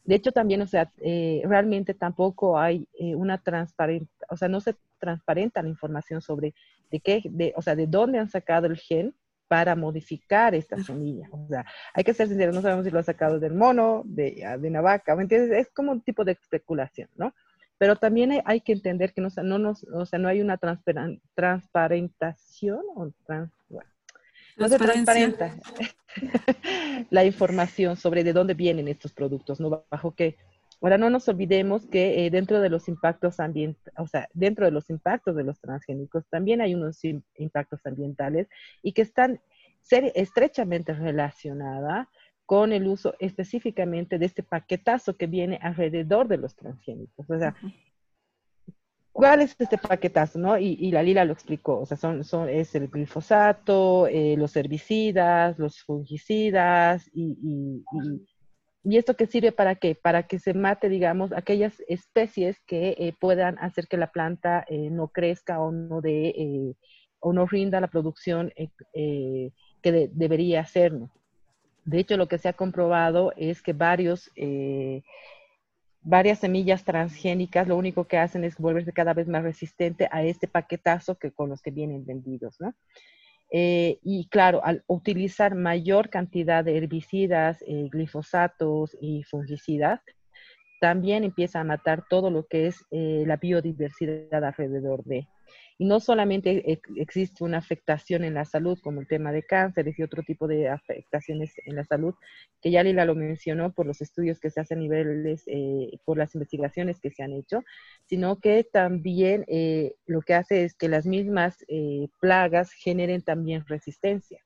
De 0.05 0.15
hecho, 0.15 0.31
también, 0.31 0.61
o 0.63 0.67
sea, 0.67 0.91
eh, 0.97 1.43
realmente 1.45 1.93
tampoco 1.93 2.57
hay 2.57 2.87
eh, 2.99 3.13
una 3.15 3.37
transparencia, 3.39 4.09
o 4.29 4.37
sea, 4.37 4.47
no 4.47 4.59
se 4.59 4.75
transparenta 5.05 5.62
la 5.62 5.69
información 5.69 6.21
sobre 6.21 6.53
de 6.91 7.00
qué, 7.00 7.21
de, 7.24 7.53
o 7.55 7.62
sea, 7.62 7.75
de 7.75 7.88
dónde 7.88 8.19
han 8.19 8.29
sacado 8.29 8.67
el 8.67 8.75
gen 8.77 9.15
para 9.47 9.75
modificar 9.75 10.53
esta 10.55 10.81
semilla. 10.83 11.29
O 11.31 11.47
sea, 11.47 11.65
hay 11.93 12.03
que 12.03 12.13
ser 12.13 12.27
sinceros, 12.27 12.53
no 12.55 12.62
sabemos 12.62 12.85
si 12.85 12.91
lo 12.91 13.00
ha 13.00 13.03
sacado 13.03 13.39
del 13.39 13.53
mono, 13.53 14.01
de, 14.05 14.43
ah, 14.45 14.57
de 14.57 14.67
una 14.67 14.81
vaca, 14.81 15.15
¿me 15.15 15.21
entiendes? 15.24 15.57
Es 15.57 15.71
como 15.71 15.91
un 15.91 16.01
tipo 16.01 16.25
de 16.25 16.31
especulación, 16.31 17.09
¿no? 17.15 17.33
Pero 17.77 17.95
también 17.95 18.41
hay, 18.45 18.62
que 18.62 18.71
entender 18.71 19.13
que 19.13 19.21
no, 19.21 19.29
no, 19.43 19.59
nos, 19.59 19.83
o 19.83 20.05
sea, 20.05 20.17
no 20.17 20.29
hay 20.29 20.41
una 20.41 20.57
transparentación 20.57 22.81
o 22.95 23.12
trans, 23.25 23.51
no 24.57 24.69
se 24.69 24.77
transparenta 24.77 25.53
la 27.09 27.25
información 27.25 27.97
sobre 27.97 28.24
de 28.24 28.33
dónde 28.33 28.53
vienen 28.53 28.88
estos 28.88 29.12
productos, 29.12 29.59
¿no? 29.59 29.85
Bajo 29.89 30.15
qué. 30.15 30.38
Ahora 30.82 30.98
no 30.98 31.10
nos 31.10 31.27
olvidemos 31.27 31.86
que 31.88 32.25
eh, 32.25 32.29
dentro 32.29 32.62
de 32.62 32.70
los 32.70 32.88
impactos 32.88 33.39
ambientales, 33.39 33.94
o 33.98 34.08
sea, 34.08 34.27
dentro 34.34 34.65
de 34.65 34.72
los 34.72 34.89
impactos 34.89 35.36
de 35.36 35.44
los 35.44 35.60
transgénicos 35.60 36.27
también 36.29 36.62
hay 36.62 36.75
unos 36.75 37.00
impactos 37.38 37.86
ambientales 37.86 38.48
y 38.82 38.94
que 38.94 39.01
están 39.01 39.41
estrechamente 39.89 40.94
relacionadas 40.94 42.08
con 42.46 42.74
el 42.74 42.88
uso 42.88 43.15
específicamente 43.20 44.20
de 44.20 44.25
este 44.25 44.44
paquetazo 44.44 45.17
que 45.17 45.27
viene 45.27 45.60
alrededor 45.62 46.27
de 46.27 46.38
los 46.38 46.55
transgénicos. 46.55 47.29
O 47.29 47.39
sea, 47.39 47.55
¿Cuál 49.15 49.39
es 49.41 49.55
este 49.58 49.77
paquetazo? 49.77 50.38
¿no? 50.38 50.58
Y, 50.58 50.91
la 50.91 51.01
Lila 51.01 51.24
lo 51.24 51.32
explicó, 51.32 51.79
o 51.79 51.86
sea, 51.86 51.96
son, 51.96 52.25
son, 52.25 52.50
es 52.50 52.75
el 52.75 52.89
glifosato, 52.89 54.08
eh, 54.08 54.36
los 54.38 54.58
herbicidas, 54.58 55.58
los 55.58 55.82
fungicidas 55.82 57.10
y, 57.13 57.38
y, 57.41 58.25
esto 58.85 59.15
que 59.15 59.25
sirve 59.25 59.51
para 59.51 59.75
qué? 59.75 59.95
Para 59.95 60.23
que 60.23 60.39
se 60.39 60.53
mate, 60.53 60.89
digamos, 60.89 61.31
aquellas 61.31 61.81
especies 61.87 62.59
que 62.67 62.95
eh, 62.97 63.13
puedan 63.19 63.57
hacer 63.59 63.87
que 63.87 63.97
la 63.97 64.11
planta 64.11 64.65
eh, 64.69 64.89
no 64.91 65.07
crezca 65.07 65.59
o 65.59 65.71
no, 65.71 66.01
de, 66.01 66.75
o 67.19 67.33
no 67.33 67.45
rinda 67.47 67.81
la 67.81 67.87
producción 67.87 68.51
que 68.93 69.51
debería 69.81 70.61
hacer. 70.61 70.93
De 71.83 71.99
hecho, 71.99 72.17
lo 72.17 72.27
que 72.27 72.37
se 72.37 72.49
ha 72.49 72.53
comprobado 72.53 73.33
es 73.35 73.61
que 73.61 73.73
varios 73.73 74.31
varias 76.05 76.39
semillas 76.39 76.83
transgénicas 76.83 77.67
lo 77.67 77.75
único 77.75 78.05
que 78.05 78.19
hacen 78.19 78.43
es 78.43 78.57
volverse 78.57 78.93
cada 78.93 79.13
vez 79.13 79.27
más 79.27 79.43
resistente 79.43 80.07
a 80.11 80.23
este 80.23 80.47
paquetazo 80.47 81.15
que 81.15 81.31
con 81.31 81.49
los 81.49 81.61
que 81.61 81.71
vienen 81.71 82.05
vendidos, 82.05 82.61
¿no? 82.61 82.73
Eh, 83.57 84.00
y 84.03 84.27
claro, 84.27 84.59
al 84.65 84.83
utilizar 84.85 85.55
mayor 85.55 86.09
cantidad 86.09 86.62
de 86.62 86.75
herbicidas, 86.75 87.63
eh, 87.65 87.88
glifosatos 87.89 88.97
y 89.00 89.24
fungicidas, 89.24 90.01
también 90.81 91.24
empieza 91.24 91.62
a 91.62 91.63
matar 91.63 92.03
todo 92.09 92.29
lo 92.29 92.47
que 92.47 92.67
es 92.67 92.83
eh, 92.91 93.24
la 93.25 93.38
biodiversidad 93.38 94.43
alrededor 94.43 95.05
de. 95.05 95.29
Y 95.77 95.85
no 95.85 96.00
solamente 96.00 96.79
existe 96.95 97.43
una 97.43 97.57
afectación 97.57 98.24
en 98.24 98.33
la 98.33 98.45
salud, 98.45 98.79
como 98.81 99.01
el 99.01 99.07
tema 99.07 99.31
de 99.31 99.43
cánceres 99.43 100.00
y 100.00 100.03
otro 100.03 100.24
tipo 100.24 100.47
de 100.47 100.69
afectaciones 100.69 101.53
en 101.65 101.75
la 101.75 101.83
salud, 101.83 102.15
que 102.62 102.71
ya 102.71 102.83
Lila 102.83 103.03
lo 103.05 103.15
mencionó 103.15 103.74
por 103.74 103.85
los 103.85 104.01
estudios 104.01 104.39
que 104.39 104.50
se 104.50 104.62
hacen 104.62 104.77
a 104.77 104.81
niveles, 104.81 105.43
eh, 105.47 105.91
por 106.05 106.17
las 106.17 106.33
investigaciones 106.35 107.00
que 107.01 107.12
se 107.12 107.24
han 107.24 107.33
hecho, 107.33 107.63
sino 108.05 108.39
que 108.39 108.63
también 108.63 109.43
eh, 109.47 109.95
lo 110.05 110.21
que 110.21 110.33
hace 110.33 110.63
es 110.63 110.75
que 110.75 110.88
las 110.88 111.05
mismas 111.05 111.57
eh, 111.67 112.07
plagas 112.21 112.71
generen 112.71 113.21
también 113.21 113.65
resistencia. 113.67 114.39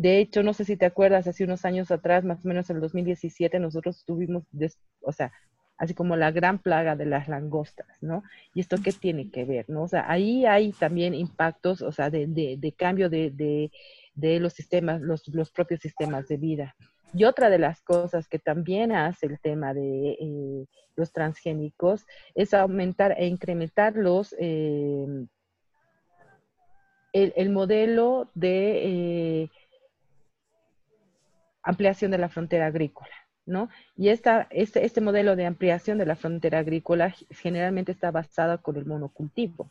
De 0.00 0.18
hecho, 0.18 0.42
no 0.42 0.54
sé 0.54 0.64
si 0.64 0.76
te 0.76 0.86
acuerdas, 0.86 1.26
hace 1.26 1.44
unos 1.44 1.64
años 1.64 1.90
atrás, 1.90 2.24
más 2.24 2.44
o 2.44 2.48
menos 2.48 2.70
en 2.70 2.76
el 2.76 2.82
2017, 2.82 3.58
nosotros 3.58 4.04
tuvimos, 4.06 4.44
o 5.02 5.12
sea, 5.12 5.32
así 5.80 5.94
como 5.94 6.14
la 6.14 6.30
gran 6.30 6.58
plaga 6.58 6.94
de 6.94 7.06
las 7.06 7.26
langostas, 7.26 7.88
¿no? 8.02 8.22
¿Y 8.54 8.60
esto 8.60 8.76
qué 8.84 8.92
tiene 8.92 9.30
que 9.30 9.46
ver, 9.46 9.64
no? 9.70 9.84
O 9.84 9.88
sea, 9.88 10.04
ahí 10.10 10.44
hay 10.44 10.72
también 10.72 11.14
impactos, 11.14 11.80
o 11.80 11.90
sea, 11.90 12.10
de, 12.10 12.26
de, 12.26 12.72
cambio 12.72 13.08
de, 13.08 13.30
de, 14.14 14.40
los 14.40 14.52
sistemas, 14.52 15.00
los, 15.00 15.26
los, 15.28 15.50
propios 15.50 15.80
sistemas 15.80 16.28
de 16.28 16.36
vida. 16.36 16.76
Y 17.14 17.24
otra 17.24 17.48
de 17.48 17.58
las 17.58 17.80
cosas 17.80 18.28
que 18.28 18.38
también 18.38 18.92
hace 18.92 19.24
el 19.24 19.40
tema 19.40 19.72
de 19.72 20.18
eh, 20.20 20.66
los 20.96 21.12
transgénicos 21.12 22.04
es 22.34 22.52
aumentar 22.52 23.14
e 23.18 23.26
incrementar 23.26 23.96
los... 23.96 24.36
Eh, 24.38 25.26
el, 27.12 27.50
modelo 27.50 28.30
de 28.34 29.42
eh, 29.42 29.50
ampliación 31.62 32.10
de 32.10 32.18
la 32.18 32.28
frontera 32.28 32.66
agrícola. 32.66 33.19
¿No? 33.46 33.68
Y 33.96 34.08
esta, 34.08 34.46
este, 34.50 34.84
este 34.84 35.00
modelo 35.00 35.36
de 35.36 35.46
ampliación 35.46 35.98
de 35.98 36.06
la 36.06 36.16
frontera 36.16 36.58
agrícola 36.58 37.14
generalmente 37.30 37.92
está 37.92 38.10
basado 38.10 38.60
con 38.62 38.76
el 38.76 38.86
monocultivo. 38.86 39.70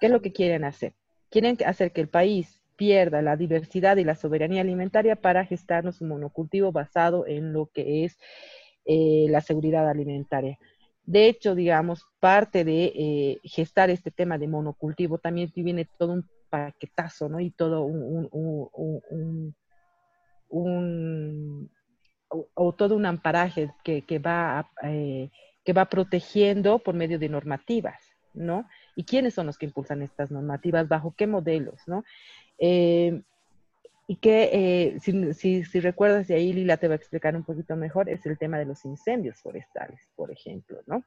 ¿Qué 0.00 0.06
es 0.06 0.12
lo 0.12 0.22
que 0.22 0.32
quieren 0.32 0.64
hacer? 0.64 0.92
Quieren 1.30 1.56
hacer 1.64 1.92
que 1.92 2.00
el 2.00 2.08
país 2.08 2.60
pierda 2.76 3.22
la 3.22 3.36
diversidad 3.36 3.96
y 3.96 4.04
la 4.04 4.16
soberanía 4.16 4.62
alimentaria 4.62 5.16
para 5.16 5.44
gestarnos 5.44 6.00
un 6.00 6.08
monocultivo 6.08 6.72
basado 6.72 7.26
en 7.26 7.52
lo 7.52 7.66
que 7.66 8.04
es 8.04 8.18
eh, 8.84 9.26
la 9.28 9.40
seguridad 9.40 9.88
alimentaria. 9.88 10.58
De 11.06 11.28
hecho, 11.28 11.54
digamos, 11.54 12.06
parte 12.18 12.64
de 12.64 12.92
eh, 12.94 13.40
gestar 13.44 13.90
este 13.90 14.10
tema 14.10 14.38
de 14.38 14.48
monocultivo 14.48 15.18
también 15.18 15.52
viene 15.54 15.86
todo 15.98 16.14
un 16.14 16.28
paquetazo, 16.48 17.28
¿no? 17.28 17.40
Y 17.40 17.50
todo 17.50 17.82
un, 17.82 18.28
un, 20.48 21.70
o, 22.54 22.72
todo 22.72 22.96
un 22.96 23.06
amparaje 23.06 23.70
que, 23.82 24.02
que 24.02 24.18
va, 24.18 24.70
eh, 24.82 25.30
que 25.64 25.72
va 25.72 25.86
protegiendo 25.86 26.78
por 26.78 26.94
medio 26.94 27.18
de 27.18 27.28
normativas, 27.28 28.00
¿no? 28.34 28.68
¿Y 28.96 29.04
quiénes 29.04 29.34
son 29.34 29.46
los 29.46 29.58
que 29.58 29.66
impulsan 29.66 30.02
estas 30.02 30.30
normativas? 30.30 30.88
¿Bajo 30.88 31.14
qué 31.16 31.26
modelos, 31.26 31.80
no? 31.86 32.04
Eh, 32.58 33.22
y 34.06 34.16
que, 34.16 34.50
eh, 34.52 35.00
si, 35.00 35.32
si, 35.32 35.64
si, 35.64 35.80
recuerdas, 35.80 36.28
y 36.28 36.34
ahí 36.34 36.52
Lila 36.52 36.76
te 36.76 36.88
va 36.88 36.94
a 36.94 36.96
explicar 36.96 37.34
un 37.34 37.42
poquito 37.42 37.74
mejor, 37.74 38.10
es 38.10 38.26
el 38.26 38.36
tema 38.36 38.58
de 38.58 38.66
los 38.66 38.84
incendios 38.84 39.40
forestales, 39.40 40.00
por 40.14 40.30
ejemplo, 40.30 40.78
¿no? 40.86 41.04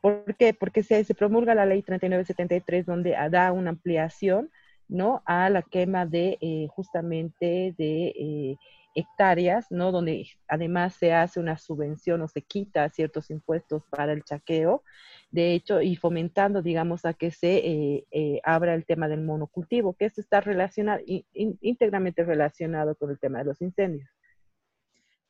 ¿Por 0.00 0.36
qué? 0.36 0.54
Porque 0.54 0.84
se, 0.84 1.02
se 1.02 1.14
promulga 1.14 1.56
la 1.56 1.66
ley 1.66 1.82
3973 1.82 2.86
donde 2.86 3.16
da 3.30 3.50
una 3.50 3.70
ampliación, 3.70 4.50
¿no? 4.88 5.22
A 5.26 5.50
la 5.50 5.62
quema 5.62 6.06
de, 6.06 6.68
justamente, 6.70 7.74
de 7.76 8.56
hectáreas, 8.96 9.66
¿no? 9.70 9.92
Donde 9.92 10.26
además 10.48 10.94
se 10.94 11.12
hace 11.12 11.38
una 11.38 11.58
subvención 11.58 12.22
o 12.22 12.28
se 12.28 12.42
quita 12.42 12.88
ciertos 12.88 13.30
impuestos 13.30 13.84
para 13.90 14.12
el 14.12 14.24
chaqueo, 14.24 14.82
de 15.30 15.52
hecho, 15.52 15.82
y 15.82 15.96
fomentando, 15.96 16.62
digamos, 16.62 17.04
a 17.04 17.12
que 17.12 17.30
se 17.30 17.56
eh, 17.58 18.06
eh, 18.10 18.40
abra 18.42 18.74
el 18.74 18.86
tema 18.86 19.06
del 19.06 19.22
monocultivo, 19.22 19.94
que 19.94 20.06
esto 20.06 20.20
está 20.20 20.40
relacionado, 20.40 21.00
íntegramente 21.06 22.24
relacionado 22.24 22.96
con 22.96 23.10
el 23.10 23.18
tema 23.18 23.38
de 23.38 23.44
los 23.44 23.60
incendios. 23.60 24.08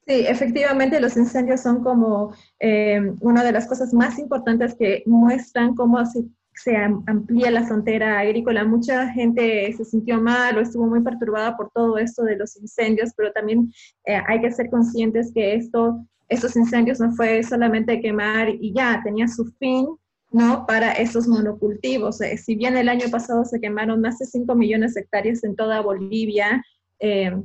Sí, 0.07 0.25
efectivamente 0.25 1.01
los 1.01 1.17
incendios 1.17 1.61
son 1.63 1.83
como 1.83 2.33
eh, 2.61 3.01
una 3.21 3.43
de 3.43 3.51
las 3.51 3.67
cosas 3.67 3.93
más 3.93 4.21
importantes 4.21 4.77
que 4.77 5.03
muestran 5.05 5.75
cómo 5.75 6.05
se 6.07 6.23
se 6.57 6.77
amplía 6.77 7.51
la 7.51 7.65
frontera 7.65 8.19
agrícola. 8.19 8.65
Mucha 8.65 9.09
gente 9.11 9.73
se 9.77 9.85
sintió 9.85 10.21
mal 10.21 10.57
o 10.57 10.61
estuvo 10.61 10.87
muy 10.87 11.03
perturbada 11.03 11.57
por 11.57 11.71
todo 11.71 11.99
esto 11.99 12.25
de 12.25 12.37
los 12.37 12.57
incendios, 12.57 13.13
pero 13.17 13.33
también 13.33 13.73
eh, 14.07 14.21
hay 14.27 14.41
que 14.41 14.51
ser 14.51 14.71
conscientes 14.71 15.31
que 15.35 15.55
esto, 15.55 16.05
estos 16.29 16.57
incendios 16.57 16.99
no 16.99 17.13
fue 17.13 17.43
solamente 17.43 18.01
quemar 18.01 18.49
y 18.49 18.73
ya, 18.73 19.01
tenía 19.05 19.29
su 19.29 19.45
fin, 19.59 19.87
¿no? 20.31 20.67
Para 20.67 20.93
esos 20.93 21.29
monocultivos. 21.29 22.21
Eh, 22.23 22.39
si 22.39 22.57
bien 22.57 22.77
el 22.77 22.89
año 22.89 23.09
pasado 23.11 23.45
se 23.45 23.61
quemaron 23.61 24.01
más 24.01 24.19
de 24.19 24.27
5 24.27 24.55
millones 24.55 24.95
de 24.95 25.03
hectáreas 25.03 25.45
en 25.45 25.57
toda 25.57 25.83
Bolivia, 25.83 26.65
eh, 27.01 27.37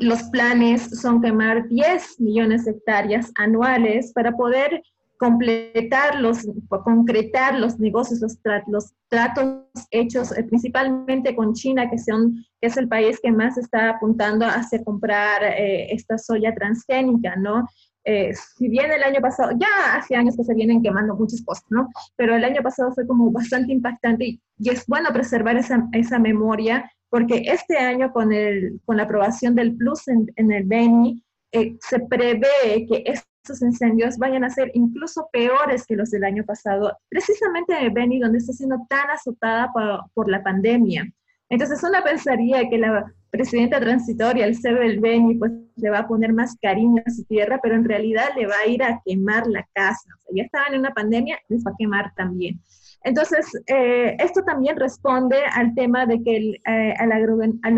los 0.00 0.22
planes 0.24 1.00
son 1.00 1.22
quemar 1.22 1.66
10 1.66 2.20
millones 2.20 2.66
de 2.66 2.72
hectáreas 2.72 3.32
anuales 3.36 4.12
para 4.12 4.32
poder 4.32 4.82
completar 5.18 6.20
los, 6.20 6.46
concretar 6.68 7.58
los 7.58 7.78
negocios, 7.78 8.20
los, 8.20 8.38
los 8.68 8.92
tratos 9.08 9.64
hechos 9.90 10.36
eh, 10.36 10.44
principalmente 10.44 11.34
con 11.34 11.54
China, 11.54 11.90
que, 11.90 11.98
son, 11.98 12.44
que 12.60 12.68
es 12.68 12.76
el 12.76 12.88
país 12.88 13.18
que 13.22 13.32
más 13.32 13.58
está 13.58 13.90
apuntando 13.90 14.46
a 14.46 14.54
hacer 14.54 14.84
comprar 14.84 15.42
eh, 15.42 15.92
esta 15.92 16.16
soya 16.18 16.54
transgénica, 16.54 17.34
¿no? 17.36 17.66
Eh, 18.04 18.32
si 18.56 18.68
bien 18.68 18.90
el 18.90 19.02
año 19.02 19.20
pasado, 19.20 19.50
ya 19.58 19.96
hace 19.96 20.14
años 20.14 20.36
que 20.36 20.44
se 20.44 20.54
vienen 20.54 20.82
quemando 20.82 21.14
muchas 21.16 21.42
cosas, 21.42 21.64
¿no? 21.68 21.88
Pero 22.16 22.36
el 22.36 22.44
año 22.44 22.62
pasado 22.62 22.92
fue 22.92 23.06
como 23.06 23.30
bastante 23.30 23.72
impactante 23.72 24.24
y, 24.24 24.40
es 24.64 24.86
bueno 24.86 25.10
preservar 25.12 25.56
esa, 25.56 25.86
esa, 25.92 26.18
memoria 26.18 26.90
porque 27.10 27.42
este 27.46 27.76
año 27.76 28.12
con, 28.12 28.32
el, 28.32 28.80
con 28.84 28.96
la 28.96 29.02
aprobación 29.02 29.54
del 29.54 29.76
Plus 29.76 30.08
en 30.08 30.52
el 30.52 30.64
BENI, 30.64 31.22
se 31.52 32.00
prevé 32.00 32.86
que 32.88 33.02
estos 33.48 33.62
incendios 33.62 34.18
vayan 34.18 34.44
a 34.44 34.50
ser 34.50 34.70
incluso 34.74 35.28
peores 35.32 35.86
que 35.86 35.96
los 35.96 36.10
del 36.10 36.24
año 36.24 36.44
pasado, 36.44 36.96
precisamente 37.08 37.74
en 37.78 37.94
Beni, 37.94 38.20
donde 38.20 38.38
está 38.38 38.52
siendo 38.52 38.76
tan 38.88 39.10
azotada 39.10 39.72
por, 40.14 40.30
la 40.30 40.42
pandemia. 40.42 41.10
Entonces 41.48 41.82
uno 41.82 41.98
pensaría 42.04 42.68
que 42.68 42.76
la 42.76 43.10
presidenta 43.30 43.80
transitoria, 43.80 44.44
el 44.44 44.56
CEO 44.56 44.80
del 44.80 45.00
Beni, 45.00 45.36
pues 45.36 45.52
le 45.76 45.88
va 45.88 46.00
a 46.00 46.08
poner 46.08 46.34
más 46.34 46.56
cariño 46.60 47.02
a 47.06 47.10
su 47.10 47.24
tierra, 47.24 47.58
pero 47.62 47.74
en 47.74 47.84
realidad 47.84 48.28
le 48.36 48.46
va 48.46 48.56
a 48.62 48.68
ir 48.68 48.82
a 48.82 49.00
quemar 49.04 49.46
la 49.46 49.66
casa. 49.72 50.10
O 50.18 50.20
sea, 50.20 50.32
ya 50.36 50.42
estaban 50.42 50.74
en 50.74 50.80
una 50.80 50.92
pandemia, 50.92 51.38
les 51.48 51.64
va 51.64 51.70
a 51.70 51.76
quemar 51.78 52.12
también. 52.14 52.60
Entonces, 53.04 53.46
eh, 53.66 54.16
esto 54.18 54.42
también 54.42 54.76
responde 54.76 55.38
al 55.54 55.74
tema 55.74 56.04
de 56.04 56.22
que 56.22 56.36
el, 56.36 56.54
eh, 56.66 56.94
al, 56.98 57.12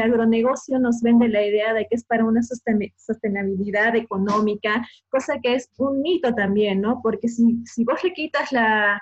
agronegocio 0.00 0.78
nos 0.78 1.02
vende 1.02 1.28
la 1.28 1.44
idea 1.44 1.74
de 1.74 1.87
que 1.87 1.96
es 1.96 2.04
para 2.04 2.24
una 2.24 2.40
sostenibilidad 2.42 3.94
económica, 3.96 4.87
cosa 5.11 5.38
que 5.42 5.54
es 5.54 5.70
un 5.76 6.00
mito 6.00 6.35
también, 6.35 6.80
¿no? 6.80 7.00
Porque 7.02 7.28
si, 7.28 7.62
vos 7.85 8.02
le 8.02 8.14
quitas 8.14 8.50
la, 8.50 9.00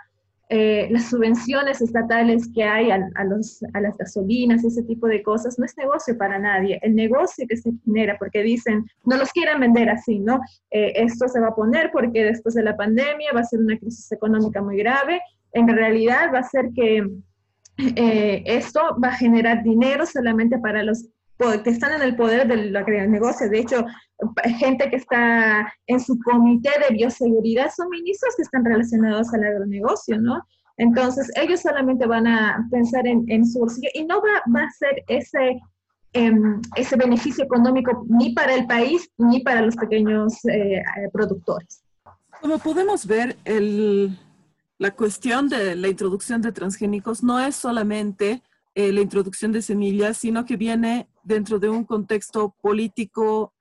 eh, 0.48 0.88
las 0.90 1.09
subvenciones 1.09 1.81
estatales 1.81 2.50
que 2.52 2.64
hay 2.64 2.90
a, 2.90 2.98
los, 3.24 3.62
a 3.72 3.81
las 3.81 3.96
gasolinas, 3.96 4.64
ese 4.64 4.83
tipo 4.83 5.07
de 5.07 5.22
cosas, 5.22 5.57
no 5.57 5.66
es 5.66 5.76
negocio 5.76 6.18
para 6.18 6.40
nadie. 6.40 6.81
El 6.83 6.96
negocio 6.96 7.46
que 7.48 7.57
se 7.57 7.70
genera, 7.85 8.16
porque 8.18 8.42
dicen, 8.42 8.85
no 9.04 9.16
los 9.16 9.31
quieren 9.31 9.61
vender 9.61 9.88
así, 9.88 10.18
¿no? 10.18 10.40
esto 10.70 11.28
se 11.28 11.40
va 11.40 11.48
a 11.48 11.54
poner 11.54 11.90
porque 11.92 12.24
después 12.24 12.57
de 12.57 12.64
la 12.64 12.76
pandemia 12.76 13.33
va 13.33 13.40
a 13.40 13.44
ser 13.44 13.61
una 13.61 13.78
crisis 13.78 14.11
económica 14.11 14.61
muy 14.61 14.78
grave 14.78 15.20
en 15.53 15.69
realidad 15.69 16.31
va 16.33 16.41
a 16.41 16.49
ser 16.49 16.71
que 16.75 17.07
eh, 17.79 18.43
esto 18.45 18.81
va 19.03 19.09
a 19.09 19.17
generar 19.17 19.63
dinero 19.63 20.05
solamente 20.05 20.59
para 20.59 20.83
los 20.83 21.07
que 21.63 21.71
están 21.71 21.93
en 21.93 22.03
el 22.03 22.17
poder 22.17 22.49
del 22.49 22.73
negocio. 23.11 23.49
De 23.49 23.61
hecho, 23.61 23.87
gente 24.59 24.91
que 24.91 24.97
está 24.97 25.73
en 25.87 26.01
su 26.01 26.19
comité 26.19 26.71
de 26.89 26.97
bioseguridad 26.97 27.71
son 27.75 27.89
ministros 27.91 28.35
que 28.37 28.43
están 28.43 28.65
relacionados 28.65 29.33
al 29.33 29.45
agronegocio, 29.45 30.21
¿no? 30.21 30.43
Entonces, 30.79 31.31
ellos 31.37 31.61
solamente 31.61 32.07
van 32.07 32.27
a 32.27 32.67
pensar 32.71 33.07
en, 33.07 33.47
su 33.47 33.61
bolsillo 33.61 33.89
y 33.95 34.05
no 34.05 34.17
va, 34.17 34.43
va 34.55 34.65
a 34.65 34.71
ser 34.71 35.05
ese, 35.09 35.61
em, 36.13 36.61
ese 36.77 36.97
beneficio 36.97 37.45
económico 37.45 38.05
ni 38.09 38.33
para 38.33 38.55
el 38.55 38.67
país 38.67 39.09
ni 39.19 39.41
para 39.41 39.63
los 39.63 39.77
pequeños 39.77 40.45
eh, 40.47 40.83
productores. 41.13 41.85
Como 42.41 42.59
podemos 42.59 43.07
ver, 43.07 43.37
el, 43.45 44.17
la 44.79 44.95
cuestión 44.95 45.49
de 45.49 45.75
la 45.75 45.88
introducción 45.88 46.41
de 46.41 46.53
transgénicos 46.53 47.23
no 47.23 47.41
es 47.41 47.57
solamente 47.57 48.43
eh, 48.75 48.93
la 48.93 49.01
introducción 49.01 49.51
de 49.51 49.61
semillas, 49.61 50.19
sino 50.19 50.45
que 50.45 50.57
viene 50.57 51.09
dentro 51.25 51.59
de 51.59 51.69
un 51.69 51.85
contexto 51.85 52.55
político 52.62 53.53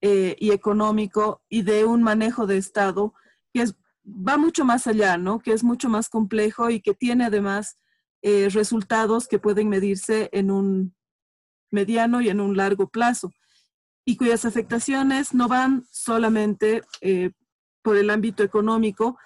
eh, 0.00 0.34
y 0.38 0.50
económico 0.50 1.42
y 1.50 1.62
de 1.62 1.84
un 1.84 2.02
manejo 2.02 2.46
de 2.46 2.56
Estado 2.56 3.12
que 3.52 3.66
va 4.06 4.38
mucho 4.38 4.64
más 4.64 4.86
allá, 4.86 5.18
¿no? 5.18 5.40
Que 5.40 5.52
es 5.52 5.62
mucho 5.62 5.90
más 5.90 6.08
complejo 6.08 6.70
y 6.70 6.80
que 6.80 6.94
tiene 6.94 7.26
además 7.26 7.76
eh, 8.22 8.48
resultados 8.50 9.28
que 9.28 9.38
pueden 9.38 9.68
medirse 9.68 10.30
en 10.32 10.50
un 10.50 10.94
mediano 11.70 12.22
y 12.22 12.30
en 12.30 12.40
un 12.40 12.56
largo 12.56 12.88
plazo 12.88 13.30
y 14.06 14.16
cuyas 14.16 14.46
afectaciones 14.46 15.34
no 15.34 15.48
van 15.48 15.84
solamente 15.90 16.82
por 17.82 17.96
el 17.96 18.10
ámbito 18.10 18.42
económico, 18.42 19.16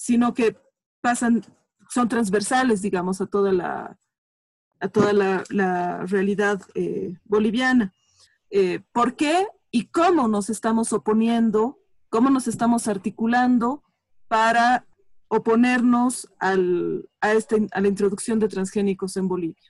sino 0.00 0.32
que 0.32 0.56
pasan, 1.02 1.42
son 1.90 2.08
transversales, 2.08 2.80
digamos, 2.80 3.20
a 3.20 3.26
toda 3.26 3.52
la, 3.52 3.98
a 4.80 4.88
toda 4.88 5.12
la, 5.12 6.06
realidad 6.06 6.62
eh, 6.74 7.18
boliviana. 7.24 7.92
Eh, 8.48 8.80
¿Por 8.92 9.14
qué 9.14 9.46
y 9.70 9.88
cómo 9.88 10.26
nos 10.26 10.48
estamos 10.48 10.94
oponiendo, 10.94 11.78
cómo 12.08 12.30
nos 12.30 12.48
estamos 12.48 12.88
articulando 12.88 13.84
para 14.26 14.86
oponernos 15.28 16.32
al, 16.38 17.06
a, 17.20 17.32
este, 17.32 17.66
a 17.70 17.82
la 17.82 17.88
introducción 17.88 18.38
de 18.38 18.48
transgénicos 18.48 19.18
en 19.18 19.28
Bolivia? 19.28 19.69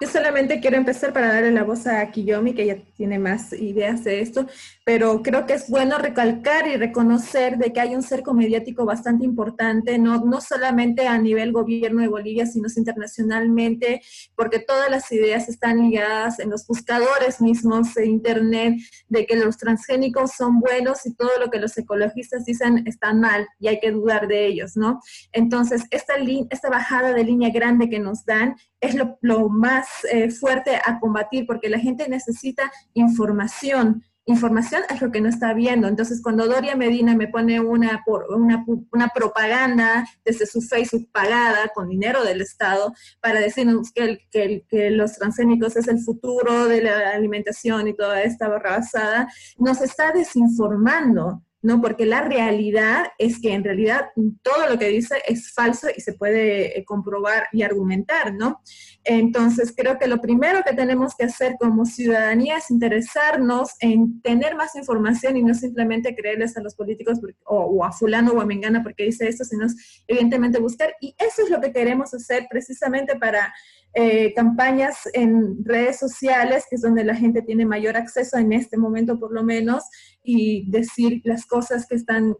Yo 0.00 0.08
solamente 0.08 0.60
quiero 0.60 0.76
empezar 0.76 1.12
para 1.12 1.32
darle 1.32 1.52
la 1.52 1.62
voz 1.62 1.86
a 1.86 2.10
Kiyomi, 2.10 2.54
que 2.54 2.66
ya 2.66 2.76
tiene 2.96 3.18
más 3.18 3.52
ideas 3.52 4.04
de 4.04 4.20
esto, 4.20 4.46
pero 4.84 5.22
creo 5.22 5.46
que 5.46 5.54
es 5.54 5.70
bueno 5.70 5.98
recalcar 5.98 6.66
y 6.66 6.76
reconocer 6.76 7.56
de 7.58 7.72
que 7.72 7.80
hay 7.80 7.94
un 7.94 8.02
cerco 8.02 8.34
mediático 8.34 8.84
bastante 8.84 9.24
importante, 9.24 9.98
no, 9.98 10.24
no 10.24 10.40
solamente 10.40 11.06
a 11.06 11.18
nivel 11.18 11.52
gobierno 11.52 12.02
de 12.02 12.08
Bolivia, 12.08 12.46
sino 12.46 12.68
internacionalmente, 12.76 14.02
porque 14.34 14.58
todas 14.58 14.90
las 14.90 15.10
ideas 15.12 15.48
están 15.48 15.78
ligadas 15.78 16.38
en 16.38 16.50
los 16.50 16.66
buscadores 16.66 17.40
mismos 17.40 17.94
de 17.94 18.06
Internet, 18.06 18.78
de 19.08 19.26
que 19.26 19.36
los 19.36 19.56
transgénicos 19.56 20.32
son 20.32 20.60
buenos 20.60 21.06
y 21.06 21.14
todo 21.14 21.30
lo 21.38 21.50
que 21.50 21.58
los 21.58 21.76
ecologistas 21.78 22.44
dicen 22.44 22.84
está 22.86 23.14
mal 23.14 23.46
y 23.58 23.68
hay 23.68 23.80
que 23.80 23.90
dudar 23.90 24.28
de 24.28 24.46
ellos, 24.46 24.76
¿no? 24.76 25.00
Entonces, 25.32 25.84
esta, 25.90 26.14
esta 26.50 26.70
bajada 26.70 27.12
de 27.12 27.24
línea 27.24 27.50
grande 27.50 27.88
que 27.88 27.98
nos 27.98 28.24
dan 28.24 28.56
es 28.82 28.96
lo, 28.96 29.48
más 29.48 29.86
eh, 30.10 30.30
fuerte 30.30 30.76
a 30.84 30.98
combatir 30.98 31.46
porque 31.46 31.70
la 31.70 31.78
gente 31.78 32.08
necesita 32.08 32.70
información. 32.94 34.02
Información 34.24 34.82
es 34.90 35.00
lo 35.00 35.10
que 35.10 35.20
no 35.20 35.28
está 35.28 35.54
viendo. 35.54 35.86
Entonces, 35.86 36.20
cuando 36.20 36.46
Doria 36.46 36.76
Medina 36.76 37.14
me 37.14 37.28
pone 37.28 37.60
una, 37.60 38.04
una, 38.28 38.64
una 38.92 39.08
propaganda 39.08 40.06
desde 40.24 40.46
su 40.46 40.60
Facebook 40.60 41.08
pagada 41.12 41.68
con 41.74 41.88
dinero 41.88 42.24
del 42.24 42.40
Estado 42.40 42.92
para 43.20 43.40
decirnos 43.40 43.92
que, 43.92 44.18
que, 44.30 44.64
que 44.68 44.90
los 44.90 45.12
transgénicos 45.14 45.76
es 45.76 45.86
el 45.86 46.00
futuro 46.00 46.66
de 46.66 46.82
la 46.82 47.10
alimentación 47.10 47.86
y 47.88 47.94
toda 47.94 48.22
esta 48.22 48.48
barrabasada, 48.48 49.28
nos 49.58 49.80
está 49.80 50.12
desinformando. 50.12 51.42
¿No? 51.62 51.80
Porque 51.80 52.04
la 52.06 52.22
realidad 52.22 53.06
es 53.18 53.40
que 53.40 53.52
en 53.54 53.64
realidad 53.64 54.06
todo 54.42 54.68
lo 54.68 54.78
que 54.78 54.88
dice 54.88 55.16
es 55.26 55.52
falso 55.52 55.88
y 55.96 56.00
se 56.00 56.12
puede 56.12 56.78
eh, 56.78 56.84
comprobar 56.84 57.46
y 57.52 57.62
argumentar, 57.62 58.34
¿no? 58.34 58.60
Entonces, 59.04 59.72
creo 59.76 59.98
que 59.98 60.06
lo 60.08 60.20
primero 60.20 60.62
que 60.66 60.74
tenemos 60.74 61.14
que 61.16 61.24
hacer 61.24 61.56
como 61.58 61.86
ciudadanía 61.86 62.58
es 62.58 62.70
interesarnos 62.70 63.70
en 63.80 64.20
tener 64.22 64.56
más 64.56 64.74
información 64.76 65.36
y 65.36 65.42
no 65.42 65.54
simplemente 65.54 66.14
creerles 66.14 66.56
a 66.56 66.62
los 66.62 66.74
políticos 66.74 67.18
o, 67.44 67.84
a 67.84 67.92
fulano 67.92 68.32
o 68.32 68.40
a 68.40 68.46
mengana 68.46 68.82
porque 68.82 69.04
dice 69.04 69.28
esto, 69.28 69.44
sino 69.44 69.66
evidentemente 70.06 70.58
buscar. 70.58 70.94
Y 71.00 71.14
eso 71.18 71.42
es 71.42 71.50
lo 71.50 71.60
que 71.60 71.72
queremos 71.72 72.12
hacer 72.14 72.46
precisamente 72.50 73.16
para 73.16 73.52
eh, 73.94 74.32
campañas 74.34 75.00
en 75.12 75.64
redes 75.64 75.98
sociales, 75.98 76.64
que 76.68 76.76
es 76.76 76.82
donde 76.82 77.04
la 77.04 77.14
gente 77.14 77.42
tiene 77.42 77.66
mayor 77.66 77.96
acceso 77.96 78.38
en 78.38 78.52
este 78.52 78.78
momento 78.78 79.18
por 79.18 79.32
lo 79.32 79.42
menos, 79.42 79.84
y 80.22 80.70
decir 80.70 81.20
las 81.24 81.44
cosas 81.52 81.86
que 81.86 81.96
están, 81.96 82.34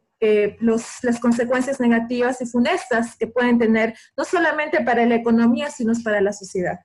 los, 0.61 0.83
las 1.03 1.18
consecuencias 1.18 1.81
negativas 1.81 2.40
y 2.40 2.46
funestas 2.46 3.16
que 3.16 3.27
pueden 3.27 3.59
tener, 3.59 3.94
no 4.16 4.25
solamente 4.25 4.81
para 4.83 5.05
la 5.05 5.16
economía, 5.16 5.68
sino 5.68 5.92
para 6.05 6.20
la 6.20 6.33
sociedad. 6.33 6.79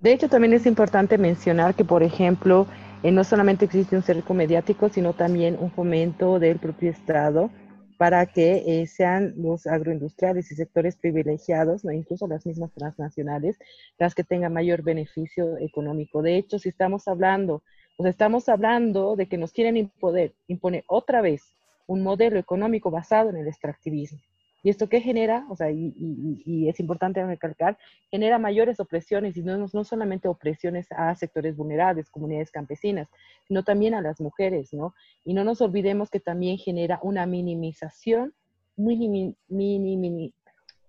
De 0.00 0.12
hecho, 0.12 0.28
también 0.28 0.52
es 0.52 0.66
importante 0.66 1.16
mencionar 1.16 1.74
que, 1.74 1.84
por 1.84 2.02
ejemplo, 2.02 2.66
eh, 3.02 3.10
no 3.10 3.24
solamente 3.24 3.64
existe 3.64 3.96
un 3.96 4.02
cerco 4.02 4.34
mediático, 4.34 4.88
sino 4.90 5.14
también 5.14 5.56
un 5.58 5.70
fomento 5.70 6.38
del 6.38 6.58
propio 6.58 6.90
Estado 6.90 7.50
para 7.96 8.26
que 8.26 8.64
eh, 8.66 8.86
sean 8.86 9.32
los 9.36 9.66
agroindustriales 9.66 10.50
y 10.50 10.56
sectores 10.56 10.96
privilegiados, 10.96 11.84
¿no? 11.84 11.92
incluso 11.92 12.26
las 12.26 12.44
mismas 12.44 12.70
transnacionales, 12.72 13.56
las 13.98 14.14
que 14.14 14.24
tengan 14.24 14.52
mayor 14.52 14.82
beneficio 14.82 15.56
económico. 15.58 16.20
De 16.20 16.36
hecho, 16.36 16.58
si 16.58 16.68
estamos 16.68 17.08
hablando, 17.08 17.62
pues 17.96 18.10
estamos 18.10 18.48
hablando 18.48 19.16
de 19.16 19.26
que 19.26 19.38
nos 19.38 19.52
quieren 19.52 19.76
imponer, 19.76 20.34
imponer 20.48 20.84
otra 20.86 21.20
vez 21.20 21.42
un 21.86 22.02
modelo 22.02 22.38
económico 22.38 22.90
basado 22.90 23.30
en 23.30 23.36
el 23.36 23.48
extractivismo. 23.48 24.20
¿Y 24.64 24.70
esto 24.70 24.88
qué 24.88 25.02
genera? 25.02 25.46
O 25.50 25.56
sea, 25.56 25.70
y, 25.70 26.66
es 26.68 26.80
importante 26.80 27.24
recalcar, 27.24 27.76
genera 28.10 28.38
mayores 28.38 28.80
opresiones, 28.80 29.36
y 29.36 29.42
no, 29.42 29.58
no 29.58 29.84
solamente 29.84 30.26
opresiones 30.26 30.90
a 30.90 31.14
sectores 31.16 31.54
vulnerables, 31.54 32.08
comunidades 32.08 32.50
campesinas, 32.50 33.06
sino 33.46 33.62
también 33.62 33.92
a 33.92 34.00
las 34.00 34.22
mujeres, 34.22 34.72
¿no? 34.72 34.94
Y 35.22 35.34
no 35.34 35.44
nos 35.44 35.60
olvidemos 35.60 36.08
que 36.08 36.18
también 36.18 36.56
genera 36.56 36.98
una 37.02 37.26
minimización, 37.26 38.32
minimi, 38.76 39.36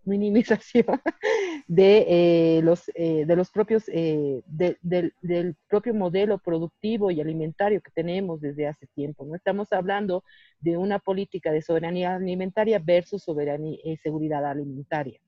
minimización 0.06 1.02
de, 1.68 2.06
eh, 2.58 2.62
los, 2.62 2.92
eh, 2.94 3.26
de 3.26 3.36
los 3.36 3.50
propios, 3.50 3.86
eh, 3.88 4.44
del 4.46 5.56
propio 5.68 5.94
modelo 5.94 6.38
productivo 6.38 7.10
y 7.10 7.22
alimentario 7.22 7.82
que 7.82 7.92
tenemos 7.92 8.42
desde 8.42 8.68
hace 8.68 8.88
tiempo. 8.88 9.26
No 9.26 9.36
estamos 9.36 9.72
hablando 9.74 10.24
de 10.60 10.78
una 10.78 11.00
política 11.00 11.52
de 11.52 11.62
soberanía 11.62 12.16
alimentaria 12.16 12.80
versus 12.80 13.24
soberanía, 13.24 13.80
seguridad 14.02 14.46
alimentaria. 14.46 15.20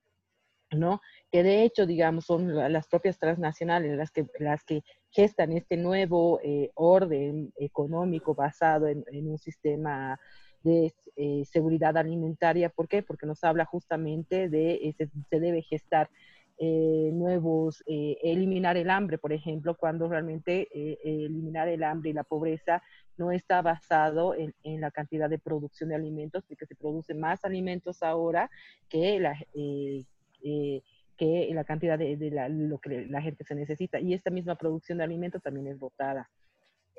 ¿no? 0.72 1.02
Que 1.32 1.44
de 1.44 1.64
hecho, 1.64 1.86
digamos, 1.86 2.26
son 2.26 2.54
las 2.54 2.88
propias 2.88 3.18
transnacionales 3.18 3.96
las 3.98 4.12
que, 4.12 4.28
las 4.38 4.66
que 4.66 4.84
gestan 5.12 5.54
este 5.54 5.78
nuevo 5.78 6.42
orden 6.76 7.54
económico 7.58 8.36
basado 8.36 8.88
en 8.88 9.30
un 9.30 9.38
sistema 9.38 10.20
de 10.68 10.94
eh, 11.16 11.46
seguridad 11.46 11.98
alimentaria. 11.98 12.70
¿Por 12.70 12.88
qué? 12.88 13.02
Porque 13.02 13.26
nos 13.26 13.44
habla 13.44 13.66
justamente 13.66 14.50
de 14.50 14.74
eh, 14.76 14.96
se, 14.98 15.40
debe 15.40 15.62
gestar 15.62 16.10
eh, 16.60 17.12
nuevos, 17.14 17.84
eliminar 17.86 18.78
el 18.78 18.90
hambre, 18.90 19.18
por 19.18 19.32
ejemplo, 19.32 19.76
cuando 19.76 20.10
realmente 20.10 20.68
eliminar 21.04 21.68
el 21.68 21.84
hambre 21.84 22.10
y 22.10 22.14
la 22.14 22.24
pobreza 22.24 22.82
no 23.16 23.32
está 23.32 23.62
basado 23.62 24.34
en, 24.36 24.54
la 24.82 24.90
cantidad 24.92 25.30
de 25.30 25.38
producción 25.38 25.90
de 25.90 25.96
alimentos, 25.96 26.44
porque 26.48 26.66
se 26.66 26.76
producen 26.76 27.20
más 27.20 27.46
alimentos 27.46 28.02
ahora 28.02 28.50
que 28.90 29.20
la, 29.20 29.36
que 29.54 31.50
la 31.54 31.64
cantidad 31.64 32.00
de, 32.00 32.18
de 32.18 32.50
lo 32.50 32.80
que 32.80 33.06
la 33.08 33.22
gente 33.22 33.44
se 33.44 33.54
necesita. 33.56 34.00
Y 34.00 34.14
esta 34.14 34.32
misma 34.32 34.56
producción 34.56 34.98
de 34.98 35.04
alimentos 35.04 35.44
también 35.44 35.68
es 35.68 35.78
votada. 35.78 36.28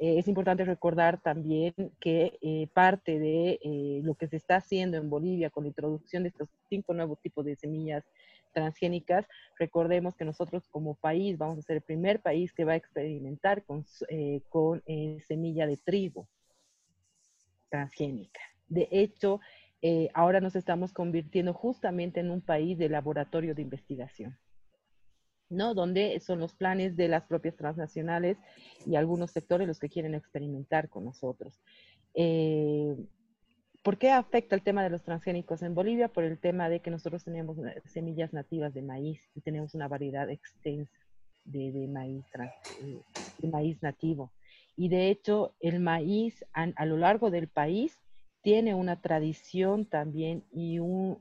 Eh, 0.01 0.19
es 0.19 0.29
importante 0.29 0.65
recordar 0.65 1.21
también 1.21 1.75
que 2.01 2.39
eh, 2.41 2.69
parte 2.73 3.19
de 3.19 3.59
eh, 3.63 4.01
lo 4.05 4.15
que 4.15 4.29
se 4.29 4.37
está 4.37 4.57
haciendo 4.57 4.97
en 4.97 5.11
Bolivia 5.11 5.51
con 5.51 5.65
la 5.65 5.69
introducción 5.69 6.23
de 6.23 6.29
estos 6.29 6.49
cinco 6.69 6.95
nuevos 6.95 7.21
tipos 7.21 7.45
de 7.45 7.57
semillas 7.57 8.05
transgénicas, 8.55 9.27
recordemos 9.59 10.15
que 10.15 10.25
nosotros 10.25 10.69
como 10.69 10.95
país 10.95 11.37
vamos 11.37 11.59
a 11.59 11.63
ser 11.63 11.77
el 11.77 11.83
primer 11.83 12.21
país 12.21 12.53
que 12.53 12.65
va 12.65 12.73
a 12.73 12.77
experimentar 12.77 13.65
con, 13.65 13.85
con 14.49 14.83
semilla 15.27 15.67
de 15.67 15.77
trigo 15.77 16.29
transgénica. 17.69 18.41
De 18.69 18.89
hecho, 18.91 19.41
ahora 20.15 20.41
nos 20.41 20.57
estamos 20.57 20.93
convirtiendo 20.93 21.53
justamente 21.53 22.21
en 22.21 22.31
un 22.31 22.41
país 22.41 22.79
de 22.79 22.89
laboratorio 22.89 23.55
de 23.55 23.63
investigación. 23.63 24.39
¿No? 25.51 25.75
Donde 25.75 26.21
son 26.21 26.39
los 26.39 26.55
planes 26.55 26.97
de 26.97 27.09
las 27.09 27.25
propias 27.25 27.57
transnacionales 27.57 28.39
y 28.87 28.97
algunos 28.97 29.31
sectores 29.31 29.67
los 29.67 29.79
que 29.79 29.89
quieren 29.89 30.15
experimentar 30.15 30.89
con 30.89 31.05
nosotros. 31.05 31.61
Eh, 32.15 32.97
¿Por 33.83 33.97
qué 33.97 34.11
afecta 34.11 34.55
el 34.55 34.63
tema 34.63 34.83
de 34.83 34.91
los 34.91 35.03
transgénicos 35.03 35.63
en 35.63 35.75
Bolivia? 35.75 36.09
Por 36.09 36.25
el 36.25 36.39
tema 36.39 36.69
de 36.69 36.81
que 36.81 36.91
nosotros 36.91 37.25
tenemos 37.25 37.57
semillas 37.87 38.33
nativas 38.33 38.75
de 38.75 38.83
maíz 38.83 39.21
y 39.35 39.41
tenemos 39.41 39.75
una 39.75 39.89
variedad 39.89 40.29
extensa 40.29 40.93
de, 41.45 41.89
maíz, 41.89 42.25
eh, 42.83 43.01
de 43.39 43.49
maíz 43.49 43.83
nativo. 43.83 44.33
Y 44.77 44.89
de 44.89 45.09
hecho, 45.09 45.55
el 45.61 45.81
maíz 45.81 46.45
a, 46.53 46.85
lo 46.85 46.97
largo 46.99 47.31
del 47.31 47.49
país 47.49 47.99
tiene 48.43 48.75
una 48.75 49.01
tradición 49.01 49.87
también 49.87 50.45
y 50.53 50.79
un, 50.79 51.19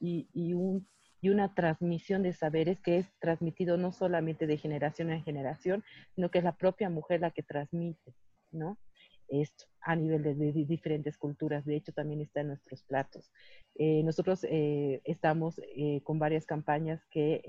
y 0.00 0.54
un 0.54 0.86
y 1.26 1.28
una 1.28 1.52
transmisión 1.54 2.22
de 2.22 2.32
saberes 2.32 2.80
que 2.80 2.98
es 2.98 3.12
transmitido 3.18 3.76
no 3.76 3.90
solamente 3.90 4.46
de 4.46 4.58
generación 4.58 5.10
en 5.10 5.24
generación, 5.24 5.82
sino 6.14 6.30
que 6.30 6.38
es 6.38 6.44
la 6.44 6.56
propia 6.56 6.88
mujer 6.88 7.20
la 7.20 7.32
que 7.32 7.42
transmite, 7.42 8.14
¿no? 8.52 8.78
Esto 9.26 9.64
a 9.80 9.96
nivel 9.96 10.22
de, 10.22 10.34
diferentes 10.52 11.18
culturas, 11.18 11.64
de 11.64 11.74
hecho 11.74 11.92
también 11.92 12.20
está 12.20 12.42
en 12.42 12.48
nuestros 12.48 12.84
platos. 12.84 13.32
Eh, 13.74 14.04
nosotros 14.04 14.46
eh, 14.48 15.00
estamos 15.02 15.60
eh, 15.76 16.00
con 16.04 16.20
varias 16.20 16.46
campañas 16.46 17.04
que, 17.10 17.42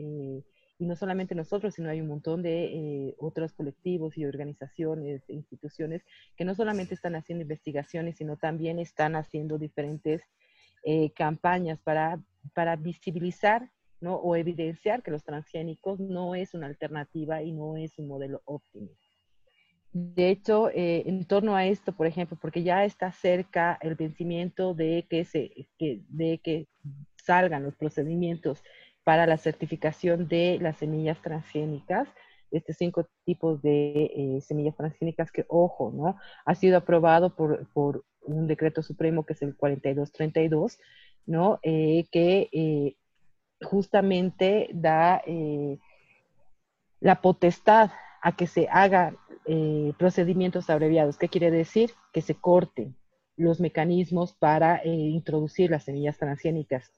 y 0.79 0.85
no 0.85 0.95
solamente 0.95 1.35
nosotros, 1.35 1.75
sino 1.75 1.91
hay 1.91 2.01
un 2.01 2.07
montón 2.07 2.41
de 2.41 3.13
otros 3.19 3.53
colectivos 3.53 4.17
y 4.17 4.25
organizaciones, 4.25 5.21
e 5.29 5.33
instituciones 5.33 6.03
que 6.35 6.45
no 6.45 6.55
solamente 6.55 6.95
están 6.95 7.15
haciendo 7.15 7.43
investigaciones, 7.43 8.17
sino 8.17 8.37
también 8.37 8.79
están 8.79 9.15
haciendo 9.15 9.59
diferentes 9.59 10.23
campañas 11.15 11.79
para 11.81 12.19
para 12.53 12.75
visibilizar 12.75 13.69
¿no? 13.99 14.15
o 14.15 14.35
evidenciar 14.35 15.03
que 15.03 15.11
los 15.11 15.23
transgénicos 15.23 15.99
no 15.99 16.35
es 16.35 16.53
una 16.53 16.67
alternativa 16.67 17.41
y 17.41 17.51
no 17.51 17.77
es 17.77 17.97
un 17.97 18.07
modelo 18.07 18.41
óptimo. 18.45 18.89
De 19.93 20.29
hecho, 20.29 20.69
eh, 20.69 21.03
en 21.07 21.25
torno 21.25 21.55
a 21.55 21.65
esto, 21.65 21.91
por 21.91 22.05
ejemplo, 22.05 22.37
porque 22.39 22.61
ya 22.61 22.85
está 22.85 23.11
cerca 23.11 23.79
el 23.81 23.95
vencimiento 23.95 24.73
de 24.73 25.07
que, 25.09 25.25
se, 25.25 25.51
de 25.79 26.39
que 26.43 26.67
salgan 27.15 27.63
los 27.63 27.75
procedimientos 27.75 28.63
para 29.03 29.25
la 29.25 29.37
certificación 29.37 30.27
de 30.27 30.59
las 30.61 30.77
semillas 30.77 31.21
transgénicas, 31.21 32.09
estos 32.51 32.75
cinco 32.77 33.07
tipos 33.25 33.61
de 33.61 34.11
eh, 34.15 34.41
semillas 34.41 34.75
transgénicas 34.75 35.31
que, 35.31 35.45
ojo, 35.47 35.91
¿no? 35.91 36.17
Ha 36.45 36.55
sido 36.55 36.77
aprobado 36.77 37.35
por, 37.35 37.67
por 37.73 38.05
un 38.21 38.47
decreto 38.47 38.83
supremo 38.83 39.25
que 39.25 39.33
es 39.33 39.41
el 39.41 39.55
4232, 39.55 40.77
¿no? 41.27 41.59
Eh, 41.61 42.05
que 42.11 42.49
eh, 42.51 42.95
justamente 43.61 44.69
da, 44.73 45.21
eh, 45.27 45.77
la 46.99 47.21
potestad 47.21 47.91
a 48.21 48.35
que 48.35 48.47
se 48.47 48.67
hagan 48.71 49.17
procedimientos 49.97 50.69
abreviados. 50.69 51.17
¿Qué 51.17 51.29
quiere 51.29 51.51
decir? 51.51 51.91
Que 52.11 52.19
se 52.21 52.35
corten 52.35 52.97
los 53.37 53.61
mecanismos 53.61 54.33
para 54.33 54.85
introducir 54.85 55.71
las 55.71 55.85
semillas 55.85 56.17
transgénicas. 56.17 56.91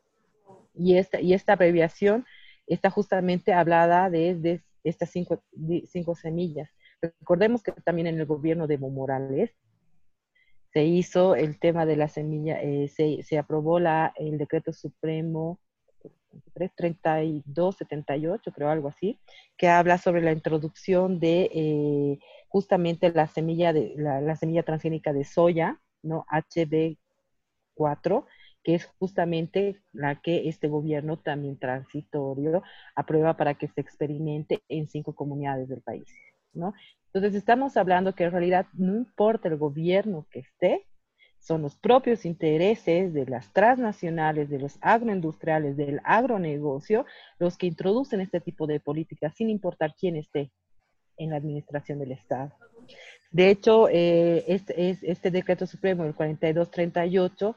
Y 0.74 0.98
esta, 0.98 1.22
y 1.22 1.36
esta 1.36 1.54
abreviación 1.54 2.26
está 2.66 2.90
justamente 2.90 3.54
hablada 3.54 4.10
de, 4.10 4.64
estas 4.84 5.12
cinco, 5.12 5.44
cinco, 5.86 6.16
semillas. 6.16 6.72
Recordemos 7.04 7.62
que 7.62 7.72
también 7.72 8.08
en 8.08 8.20
el 8.20 8.26
gobierno 8.26 8.66
de 8.66 8.76
Evo 8.76 8.90
Morales 8.90 9.52
se 10.74 10.86
hizo 10.86 11.36
el 11.36 11.60
tema 11.60 11.86
de 11.86 11.96
la 11.96 12.08
semilla, 12.08 12.62
eh, 12.62 12.88
se, 12.88 13.38
aprobó 13.38 13.80
la, 13.80 14.14
el 14.18 14.38
decreto 14.38 14.72
supremo 14.74 15.60
3278, 16.54 18.52
creo 18.52 18.70
algo 18.70 18.90
así, 18.90 19.20
que 19.58 19.68
habla 19.68 19.98
sobre 19.98 20.22
la 20.22 20.32
introducción 20.32 21.20
de 21.20 21.50
eh, 21.54 22.20
justamente 22.48 23.12
la 23.12 23.28
semilla, 23.28 23.74
de, 23.74 23.94
la, 23.98 24.36
semilla 24.36 24.64
transgénica 24.64 25.14
de 25.14 25.24
soya, 25.26 25.80
¿no? 26.04 26.26
HB4, 26.32 28.26
que 28.64 28.76
es 28.76 28.86
justamente 29.00 29.82
la 29.94 30.22
que 30.22 30.50
este 30.50 30.68
gobierno 30.68 31.18
también 31.18 31.58
transitorio 31.58 32.62
aprueba 32.96 33.38
para 33.38 33.56
que 33.56 33.68
se 33.70 33.82
experimente 33.82 34.62
en 34.70 34.88
cinco 34.88 35.16
comunidades 35.16 35.70
del 35.70 35.82
país, 35.82 36.08
Entonces 36.54 37.36
estamos 37.36 37.78
hablando 37.78 38.14
que 38.14 38.26
en 38.26 38.32
realidad 38.32 38.68
no 38.74 38.96
importa 38.96 39.48
el 39.48 39.58
gobierno 39.58 40.28
que 40.32 40.40
esté, 40.40 40.86
son 41.40 41.62
los 41.62 41.76
propios 41.78 42.26
intereses 42.26 43.14
de 43.14 43.26
las 43.26 43.52
transnacionales, 43.54 44.50
de 44.50 44.60
los 44.60 44.78
agroindustriales, 44.82 45.78
del 45.78 46.02
agronegocio, 46.04 47.06
los 47.40 47.58
que 47.58 47.68
introducen 47.68 48.22
este 48.22 48.42
tipo 48.42 48.68
de 48.68 48.80
políticas 48.80 49.34
sin 49.36 49.50
importar 49.50 49.96
quién 49.98 50.18
esté 50.18 50.52
en 51.18 51.32
la 51.32 51.38
administración 51.38 52.00
del 52.00 52.12
Estado. 52.12 52.54
De 53.32 53.50
hecho, 53.50 53.88
eh, 53.90 54.44
este, 54.48 54.90
este, 54.90 55.32
decreto 55.32 55.68
supremo, 55.68 56.04
el 56.04 56.16
4238, 56.16 57.56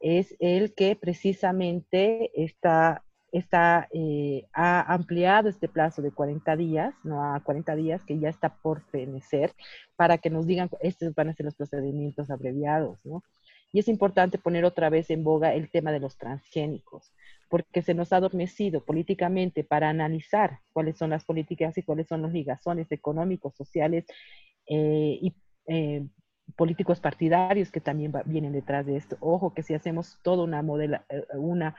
es 0.00 0.34
el 0.38 0.74
que 0.74 0.96
precisamente 0.96 2.30
está, 2.34 3.04
está, 3.38 3.88
eh, 3.92 4.46
ha 4.52 4.92
ampliado 4.94 5.48
este 5.48 5.68
plazo 5.68 6.02
de 6.02 6.12
40 6.12 6.56
días, 6.56 6.94
no 7.02 7.34
a 7.34 7.40
40 7.40 7.74
días, 7.74 8.04
que 8.04 8.18
ya 8.18 8.28
está 8.28 8.56
por 8.56 8.82
fenecer, 8.90 9.52
para 9.96 10.18
que 10.18 10.30
nos 10.30 10.46
digan, 10.46 10.70
estos 10.80 11.14
van 11.14 11.28
a 11.28 11.34
ser 11.34 11.46
los 11.46 11.56
procedimientos 11.56 12.30
abreviados, 12.30 13.04
¿no? 13.04 13.24
Y 13.72 13.80
es 13.80 13.88
importante 13.88 14.38
poner 14.38 14.64
otra 14.64 14.88
vez 14.88 15.10
en 15.10 15.24
boga 15.24 15.52
el 15.52 15.68
tema 15.68 15.90
de 15.90 15.98
los 15.98 16.16
transgénicos, 16.16 17.12
porque 17.48 17.82
se 17.82 17.92
nos 17.92 18.12
ha 18.12 18.18
adormecido 18.18 18.84
políticamente 18.84 19.64
para 19.64 19.88
analizar 19.88 20.60
cuáles 20.72 20.96
son 20.96 21.10
las 21.10 21.24
políticas 21.24 21.76
y 21.76 21.82
cuáles 21.82 22.06
son 22.06 22.22
los 22.22 22.32
ligazones 22.32 22.92
económicos, 22.92 23.56
sociales 23.56 24.04
eh, 24.68 25.18
y 25.20 25.34
eh, 25.66 26.06
políticos 26.56 27.00
partidarios 27.00 27.72
que 27.72 27.80
también 27.80 28.12
vienen 28.26 28.52
detrás 28.52 28.86
de 28.86 28.96
esto. 28.96 29.16
Ojo 29.18 29.52
que 29.54 29.64
si 29.64 29.74
hacemos 29.74 30.20
toda 30.22 30.44
una 30.44 30.62
modela, 30.62 31.04
una, 31.34 31.74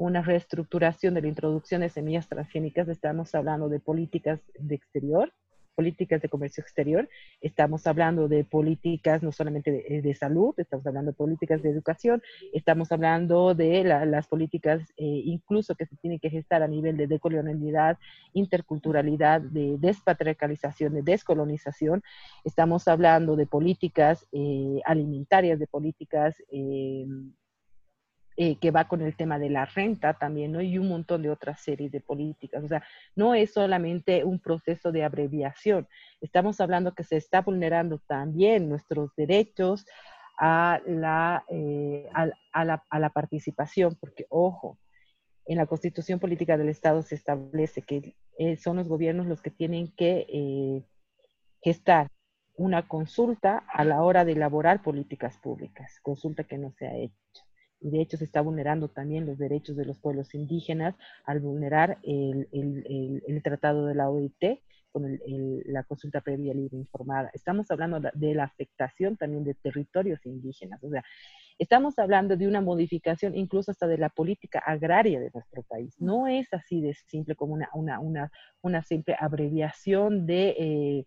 una 0.00 0.22
reestructuración 0.22 1.12
de 1.12 1.20
la 1.20 1.28
introducción 1.28 1.82
de 1.82 1.90
semillas 1.90 2.26
transgénicas, 2.26 2.88
estamos 2.88 3.34
hablando 3.34 3.68
de 3.68 3.80
políticas 3.80 4.40
de 4.58 4.74
exterior, 4.74 5.30
políticas 5.74 6.22
de 6.22 6.30
comercio 6.30 6.62
exterior, 6.62 7.06
estamos 7.42 7.86
hablando 7.86 8.26
de 8.26 8.44
políticas 8.44 9.22
no 9.22 9.30
solamente 9.30 9.70
de, 9.70 10.10
eh, 10.10 10.14
salud, 10.14 10.54
estamos 10.56 10.86
hablando 10.86 11.10
de 11.10 11.16
políticas 11.18 11.62
de 11.62 11.68
educación, 11.68 12.22
estamos 12.54 12.90
hablando 12.92 13.54
de 13.54 13.84
las 13.84 14.26
políticas 14.26 14.80
eh, 14.96 15.04
incluso 15.04 15.74
que 15.74 15.84
se 15.84 15.96
tienen 15.96 16.18
que 16.18 16.30
gestar 16.30 16.62
a 16.62 16.68
nivel 16.68 16.96
de 16.96 17.06
decolonialidad, 17.06 17.98
interculturalidad, 18.32 19.42
de 19.42 19.76
despatriarcalización, 19.78 20.94
de 20.94 21.02
descolonización, 21.02 22.02
estamos 22.42 22.88
hablando 22.88 23.36
de 23.36 23.46
políticas 23.46 24.26
eh, 24.32 24.80
alimentarias, 24.86 25.58
de 25.58 25.66
políticas 25.66 26.34
eh, 26.50 27.04
que 28.58 28.70
va 28.70 28.88
con 28.88 29.02
el 29.02 29.14
tema 29.16 29.38
de 29.38 29.50
la 29.50 29.66
renta 29.66 30.14
también, 30.14 30.52
¿no? 30.52 30.62
Y 30.62 30.78
un 30.78 30.88
montón 30.88 31.20
de 31.20 31.28
otras 31.28 31.60
series 31.60 31.92
de 31.92 32.00
políticas. 32.00 32.64
O 32.64 32.68
sea, 32.68 32.82
no 33.14 33.34
es 33.34 33.52
solamente 33.52 34.24
un 34.24 34.38
proceso 34.38 34.92
de 34.92 35.04
abreviación. 35.04 35.86
Estamos 36.22 36.58
hablando 36.62 36.94
que 36.94 37.04
se 37.04 37.18
está 37.18 37.42
vulnerando 37.42 37.98
también 37.98 38.66
nuestros 38.70 39.14
derechos 39.14 39.84
a 40.38 40.80
la, 40.86 41.44
eh, 41.50 42.08
a, 42.14 42.64
la, 42.64 42.82
a 42.88 42.98
la 42.98 43.10
participación, 43.10 43.94
porque, 44.00 44.24
ojo, 44.30 44.78
en 45.44 45.58
la 45.58 45.66
constitución 45.66 46.18
política 46.18 46.56
del 46.56 46.70
Estado 46.70 47.02
se 47.02 47.16
establece 47.16 47.82
que 47.82 48.14
eh, 48.38 48.56
son 48.56 48.76
los 48.76 48.88
gobiernos 48.88 49.26
los 49.26 49.42
que 49.42 49.50
tienen 49.50 49.92
que 49.94 50.82
gestar 51.60 52.08
una 52.56 52.88
consulta 52.88 53.64
a 53.68 53.84
la 53.84 54.02
hora 54.02 54.24
de 54.24 54.32
elaborar 54.32 54.82
políticas 54.82 55.36
públicas, 55.36 56.00
consulta 56.00 56.44
que 56.44 56.56
no 56.56 56.70
se 56.70 56.86
ha 56.86 56.96
hecho 56.96 57.49
de 57.80 58.00
hecho 58.00 58.16
se 58.16 58.24
está 58.24 58.40
vulnerando 58.40 58.88
también 58.88 59.26
los 59.26 59.38
derechos 59.38 59.76
de 59.76 59.86
los 59.86 59.98
pueblos 59.98 60.34
indígenas 60.34 60.94
al 61.24 61.40
vulnerar 61.40 61.98
el, 62.02 62.48
el, 62.52 63.22
el, 63.26 63.42
tratado 63.42 63.86
de 63.86 63.94
la 63.94 64.10
OIT 64.10 64.60
con 64.92 65.18
la 65.66 65.84
consulta 65.84 66.20
previa 66.20 66.52
libre 66.52 66.76
informada. 66.76 67.30
Estamos 67.32 67.70
hablando 67.70 68.00
de 68.12 68.34
la 68.34 68.44
afectación 68.44 69.16
también 69.16 69.44
de 69.44 69.54
territorios 69.54 70.24
indígenas, 70.26 70.82
o 70.82 70.90
sea, 70.90 71.04
estamos 71.58 71.98
hablando 71.98 72.36
de 72.36 72.48
una 72.48 72.60
modificación 72.60 73.36
incluso 73.36 73.70
hasta 73.70 73.86
de 73.86 73.98
la 73.98 74.08
política 74.08 74.58
agraria 74.58 75.20
de 75.20 75.30
nuestro 75.32 75.62
país. 75.62 75.94
No 76.00 76.26
es 76.26 76.52
así 76.52 76.80
de 76.80 76.94
simple 76.94 77.36
como 77.36 77.54
una, 77.54 77.68
una, 77.74 78.00
una, 78.00 78.32
una 78.62 78.82
simple 78.82 79.16
abreviación 79.18 80.26
de... 80.26 80.48
Eh, 80.58 81.06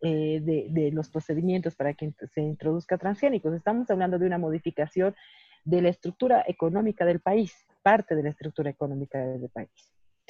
eh, 0.00 0.38
de, 0.40 0.68
de, 0.70 0.92
los 0.92 1.10
procedimientos 1.10 1.74
para 1.74 1.92
que 1.92 2.14
se 2.32 2.40
introduzca 2.40 2.98
transgénicos. 2.98 3.52
Estamos 3.52 3.90
hablando 3.90 4.16
de 4.16 4.26
una 4.26 4.38
modificación 4.38 5.16
de 5.64 5.82
la 5.82 5.88
estructura 5.88 6.44
económica 6.46 7.04
del 7.04 7.20
país, 7.20 7.54
parte 7.82 8.14
de 8.14 8.22
la 8.22 8.30
estructura 8.30 8.70
económica 8.70 9.18
del 9.18 9.48
país. 9.50 9.70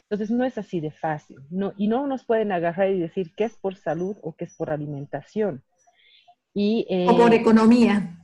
Entonces 0.03 0.31
no 0.31 0.45
es 0.45 0.57
así 0.57 0.81
de 0.81 0.91
fácil, 0.91 1.39
no, 1.51 1.75
y 1.77 1.89
no 1.89 2.07
nos 2.07 2.25
pueden 2.25 2.53
agarrar 2.53 2.91
y 2.91 2.99
decir 2.99 3.35
que 3.35 3.45
es 3.45 3.57
por 3.57 3.77
salud 3.77 4.17
o 4.23 4.35
que 4.35 4.45
es 4.45 4.55
por 4.57 4.71
alimentación. 4.71 5.63
Y, 6.55 6.87
o 7.09 7.17
por 7.17 7.33
eh, 7.33 7.37
economía. 7.37 8.19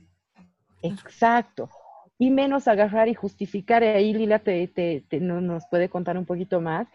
Exacto. 0.81 1.69
Y 2.17 2.31
menos 2.31 2.67
agarrar 2.67 3.07
y 3.07 3.13
justificar, 3.13 3.83
ahí 3.83 4.13
Lila 4.13 4.39
te, 4.39 4.67
te, 4.67 5.19
no, 5.19 5.41
nos 5.41 5.65
puede 5.67 5.89
contar 5.89 6.17
un 6.17 6.25
poquito 6.25 6.61
más, 6.61 6.87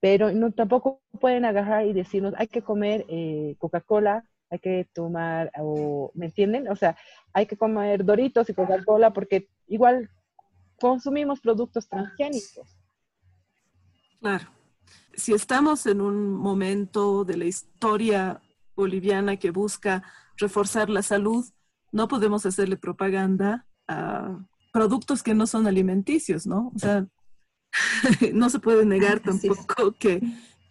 pero 0.00 0.32
no, 0.32 0.52
tampoco 0.52 1.00
pueden 1.20 1.44
agarrar 1.44 1.86
y 1.86 1.92
decirnos, 1.92 2.34
hay 2.36 2.48
que 2.48 2.62
comer 2.62 3.06
eh, 3.08 3.54
Coca-Cola 3.58 4.24
hay 4.50 4.58
que 4.58 4.88
tomar, 4.92 5.50
o, 5.58 6.10
¿me 6.14 6.26
entienden? 6.26 6.68
O 6.68 6.76
sea, 6.76 6.96
hay 7.32 7.46
que 7.46 7.56
comer 7.56 8.04
Doritos 8.04 8.48
y 8.48 8.54
Coca-Cola 8.54 9.12
porque 9.12 9.48
igual 9.66 10.10
consumimos 10.80 11.40
productos 11.40 11.88
transgénicos. 11.88 12.78
Claro. 14.20 14.46
Si 15.14 15.32
estamos 15.32 15.86
en 15.86 16.00
un 16.00 16.32
momento 16.32 17.24
de 17.24 17.36
la 17.36 17.44
historia 17.44 18.40
boliviana 18.74 19.36
que 19.36 19.50
busca 19.50 20.02
reforzar 20.36 20.90
la 20.90 21.02
salud, 21.02 21.44
no 21.92 22.08
podemos 22.08 22.44
hacerle 22.44 22.76
propaganda 22.76 23.66
a 23.86 24.44
productos 24.72 25.22
que 25.22 25.34
no 25.34 25.46
son 25.46 25.66
alimenticios, 25.66 26.46
¿no? 26.46 26.72
O 26.74 26.78
sea, 26.78 27.06
no 28.32 28.50
se 28.50 28.58
puede 28.58 28.84
negar 28.84 29.20
tampoco 29.20 29.92
que, 29.98 30.20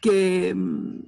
que 0.02 0.54
mm, 0.54 1.04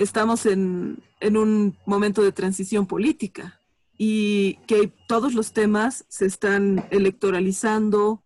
estamos 0.00 0.46
en, 0.46 1.02
un 1.20 1.76
momento 1.84 2.22
de 2.22 2.32
transición 2.32 2.86
política 2.86 3.60
y 3.98 4.54
que 4.66 4.90
todos 5.06 5.34
los 5.34 5.52
temas 5.52 6.06
se 6.08 6.24
están 6.24 6.86
electoralizando 6.90 8.24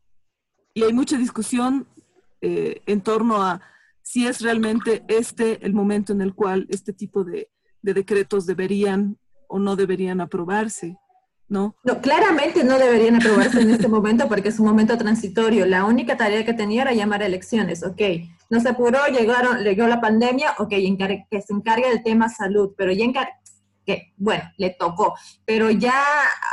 y 0.72 0.84
hay 0.84 0.92
mucha 0.92 1.18
discusión 1.18 1.88
eh, 2.40 2.80
en 2.86 3.00
torno 3.00 3.42
a 3.42 3.60
si 4.02 4.26
es 4.26 4.40
realmente 4.40 5.02
este 5.08 5.64
el 5.66 5.72
momento 5.72 6.12
en 6.12 6.20
el 6.20 6.34
cual 6.34 6.66
este 6.68 6.92
tipo 6.92 7.24
de 7.24 7.48
decretos 7.82 8.46
deberían 8.46 9.18
o 9.48 9.58
no 9.58 9.74
deberían 9.74 10.20
aprobarse. 10.20 10.96
¿no? 11.48 11.76
claramente 12.02 12.64
no 12.64 12.78
deberían 12.78 13.16
aprobarse 13.16 13.60
en 13.60 13.70
este 13.70 13.86
momento 13.86 14.28
porque 14.28 14.48
es 14.48 14.58
un 14.58 14.66
momento 14.66 14.96
transitorio. 14.96 15.66
La 15.66 15.84
única 15.84 16.16
tarea 16.16 16.44
que 16.44 16.54
tenía 16.54 16.82
era 16.82 16.92
llamar 16.92 17.22
a 17.22 17.26
elecciones, 17.26 17.82
ok. 17.82 18.00
No 18.54 18.60
se 18.60 18.68
apuró, 18.68 19.00
llegaron, 19.08 19.64
llegó 19.64 19.88
la 19.88 20.00
pandemia, 20.00 20.54
ok, 20.58 20.68
que 21.28 21.42
se 21.42 21.52
encargue 21.52 21.88
del 21.88 22.04
tema 22.04 22.28
salud, 22.28 22.72
pero 22.76 22.92
ya 22.92 23.04
que, 23.84 24.12
bueno, 24.16 24.44
le 24.58 24.70
tocó, 24.78 25.12
pero 25.44 25.72
ya 25.72 26.00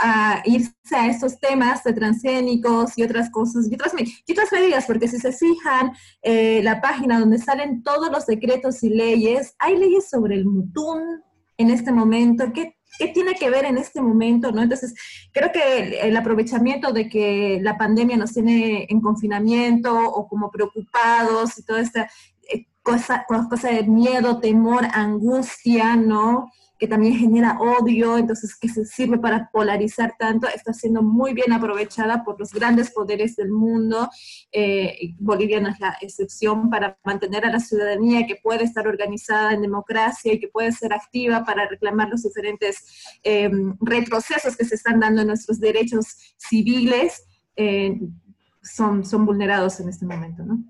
a 0.01 0.41
irse 0.45 0.73
a 0.95 1.07
estos 1.07 1.39
temas 1.39 1.83
de 1.83 1.93
transgénicos 1.93 2.97
y 2.97 3.03
otras 3.03 3.29
cosas, 3.29 3.67
y 3.69 3.75
otras, 3.75 3.93
y 3.99 4.31
otras 4.31 4.51
medidas, 4.51 4.87
porque 4.87 5.07
si 5.07 5.19
se 5.19 5.31
fijan, 5.31 5.91
eh, 6.23 6.61
la 6.63 6.81
página 6.81 7.19
donde 7.19 7.37
salen 7.37 7.83
todos 7.83 8.11
los 8.11 8.25
decretos 8.25 8.81
y 8.81 8.89
leyes, 8.89 9.53
hay 9.59 9.77
leyes 9.77 10.09
sobre 10.09 10.33
el 10.37 10.45
mutún 10.45 11.21
en 11.57 11.69
este 11.69 11.91
momento, 11.91 12.51
que 12.51 12.77
¿Qué 13.01 13.07
tiene 13.07 13.33
que 13.33 13.49
ver 13.49 13.65
en 13.65 13.79
este 13.79 13.99
momento? 13.99 14.51
¿no? 14.51 14.61
Entonces, 14.61 14.93
creo 15.31 15.51
que 15.51 16.01
el, 16.01 16.15
aprovechamiento 16.15 16.93
de 16.93 17.09
que 17.09 17.57
la 17.59 17.75
pandemia 17.75 18.15
nos 18.15 18.31
tiene 18.31 18.85
en 18.87 19.01
confinamiento 19.01 19.91
o 19.91 20.27
como 20.27 20.51
preocupados 20.51 21.57
y 21.57 21.63
todo 21.63 21.79
esto, 21.79 21.99
eh, 22.47 22.67
cosa, 22.83 23.25
cosa 23.27 23.69
de 23.69 23.87
miedo, 23.87 24.39
temor, 24.39 24.85
angustia, 24.93 25.95
¿no? 25.95 26.51
Que 26.81 26.87
también 26.87 27.13
genera 27.13 27.59
odio, 27.59 28.17
entonces 28.17 28.55
que 28.55 28.67
se 28.67 28.85
sirve 28.85 29.19
para 29.19 29.51
polarizar 29.51 30.15
tanto, 30.17 30.47
está 30.47 30.73
siendo 30.73 31.03
muy 31.03 31.31
bien 31.31 31.53
aprovechada 31.53 32.23
por 32.23 32.39
los 32.39 32.51
grandes 32.51 32.89
poderes 32.89 33.35
del 33.35 33.51
mundo. 33.51 34.09
Eh, 34.51 35.13
Bolivia 35.19 35.59
no 35.59 35.69
es 35.69 35.79
la 35.79 35.95
excepción 36.01 36.71
para 36.71 36.97
mantener 37.03 37.45
a 37.45 37.51
la 37.51 37.59
ciudadanía 37.59 38.25
que 38.25 38.37
puede 38.41 38.63
estar 38.63 38.87
organizada 38.87 39.53
en 39.53 39.61
democracia 39.61 40.33
y 40.33 40.39
que 40.39 40.47
puede 40.47 40.71
ser 40.71 40.91
activa 40.91 41.45
para 41.45 41.67
reclamar 41.67 42.09
los 42.09 42.23
diferentes 42.23 42.77
em, 43.21 43.77
retrocesos 43.79 44.57
que 44.57 44.65
se 44.65 44.73
están 44.73 44.99
dando 44.99 45.21
en 45.21 45.27
nuestros 45.27 45.59
derechos 45.59 46.33
civiles, 46.37 47.23
eh, 47.57 47.95
son, 48.63 49.05
son 49.05 49.27
vulnerados 49.27 49.79
en 49.81 49.89
este 49.89 50.07
momento, 50.07 50.43
¿no? 50.43 50.63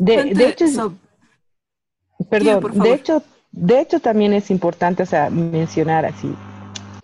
De, 0.00 0.48
hecho, 0.48 0.98
perdón, 2.28 2.82
de 2.82 2.92
hecho, 2.92 3.22
de 3.56 3.80
hecho, 3.80 4.00
también 4.00 4.34
es 4.34 4.50
importante 4.50 5.04
mencionar 5.30 6.04
así, 6.04 6.30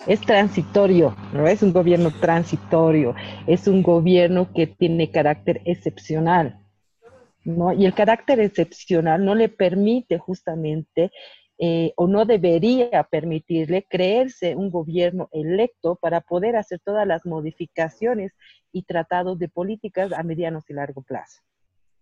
es 0.07 0.21
transitorio, 0.21 1.17
no 1.33 1.47
es 1.47 1.63
un 1.63 1.73
gobierno 1.73 2.11
transitorio, 2.11 3.15
es 3.47 3.67
un 3.67 3.83
gobierno 3.83 4.53
que 4.53 4.67
tiene 4.67 5.11
carácter 5.11 5.63
excepcional, 5.65 6.61
¿no? 7.43 7.73
Y 7.73 7.87
el 7.87 7.95
carácter 7.95 8.39
excepcional 8.39 9.25
no 9.25 9.35
le 9.35 9.49
permite 9.49 10.19
justamente 10.19 11.11
eh, 11.59 11.95
o 11.97 12.07
no 12.07 12.27
debería 12.27 13.03
permitirle 13.05 13.87
creerse 13.89 14.55
un 14.55 14.71
gobierno 14.71 15.31
electo 15.33 15.97
para 15.97 16.21
poder 16.21 16.57
hacer 16.57 16.81
todas 16.85 17.07
las 17.07 17.25
modificaciones 17.25 18.33
y 18.73 18.83
tratados 18.83 19.39
de 19.39 19.49
políticas 19.49 20.13
a 20.13 20.23
mediano 20.23 20.61
y 20.69 20.75
largo 20.75 21.01
plazo. 21.01 21.41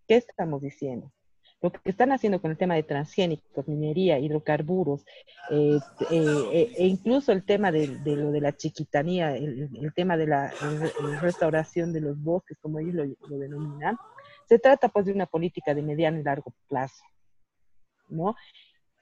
¿Qué 0.08 0.16
estamos 0.16 0.60
diciendo? 0.60 1.12
Lo 1.62 1.70
que 1.70 1.90
están 1.90 2.12
haciendo 2.12 2.40
con 2.40 2.50
el 2.50 2.56
tema 2.56 2.74
de 2.74 2.82
transgénicos, 2.82 3.68
minería, 3.68 4.18
hidrocarburos, 4.18 5.04
eh, 5.50 5.78
eh, 6.10 6.72
e 6.76 6.86
incluso 6.86 7.32
el 7.32 7.44
tema 7.44 7.70
de, 7.70 7.86
lo 8.04 8.30
de 8.30 8.40
la 8.40 8.56
chiquitanía, 8.56 9.36
el, 9.36 9.92
tema 9.94 10.16
de 10.16 10.26
la 10.26 10.50
restauración 11.20 11.92
de 11.92 12.00
los 12.00 12.20
bosques, 12.22 12.56
como 12.60 12.78
ellos 12.78 12.94
lo, 13.28 13.38
denominan, 13.38 13.98
se 14.48 14.58
trata 14.58 14.88
pues 14.88 15.04
de 15.06 15.12
una 15.12 15.26
política 15.26 15.74
de 15.74 15.82
mediano 15.82 16.18
y 16.18 16.22
largo 16.22 16.54
plazo, 16.66 17.04
¿no? 18.08 18.36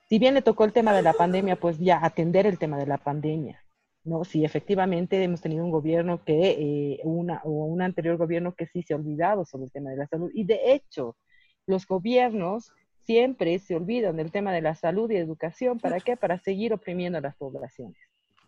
Si 0.08 0.18
bien 0.18 0.34
le 0.34 0.42
tocó 0.42 0.64
el 0.64 0.72
tema 0.72 0.92
de 0.94 1.02
la 1.02 1.12
pandemia, 1.12 1.56
pues 1.56 1.78
ya 1.78 2.04
atender 2.04 2.46
el 2.46 2.58
tema 2.58 2.78
de 2.78 2.86
la 2.86 2.98
pandemia, 2.98 3.62
¿no? 4.04 4.24
Si 4.24 4.44
efectivamente 4.44 5.22
hemos 5.22 5.40
tenido 5.40 5.64
un 5.64 5.70
gobierno 5.70 6.24
que, 6.24 6.50
eh, 6.50 7.00
una, 7.04 7.40
o 7.44 7.66
un 7.66 7.82
anterior 7.82 8.16
gobierno 8.16 8.54
que 8.54 8.66
sí 8.66 8.82
se 8.82 8.94
ha 8.94 8.96
olvidado 8.96 9.44
sobre 9.44 9.66
el 9.66 9.70
tema 9.72 9.90
de 9.90 9.98
la 9.98 10.06
salud, 10.08 10.30
y 10.34 10.44
de 10.44 10.72
hecho, 10.72 11.16
los 11.68 11.86
gobiernos 11.86 12.72
siempre 13.02 13.58
se 13.58 13.76
olvidan 13.76 14.16
del 14.16 14.32
tema 14.32 14.52
de 14.52 14.62
la 14.62 14.74
salud 14.74 15.10
y 15.10 15.16
educación. 15.16 15.78
¿Para 15.78 16.00
qué? 16.00 16.16
Para 16.16 16.38
seguir 16.38 16.72
oprimiendo 16.72 17.18
a 17.18 17.20
las 17.20 17.36
poblaciones. 17.36 18.00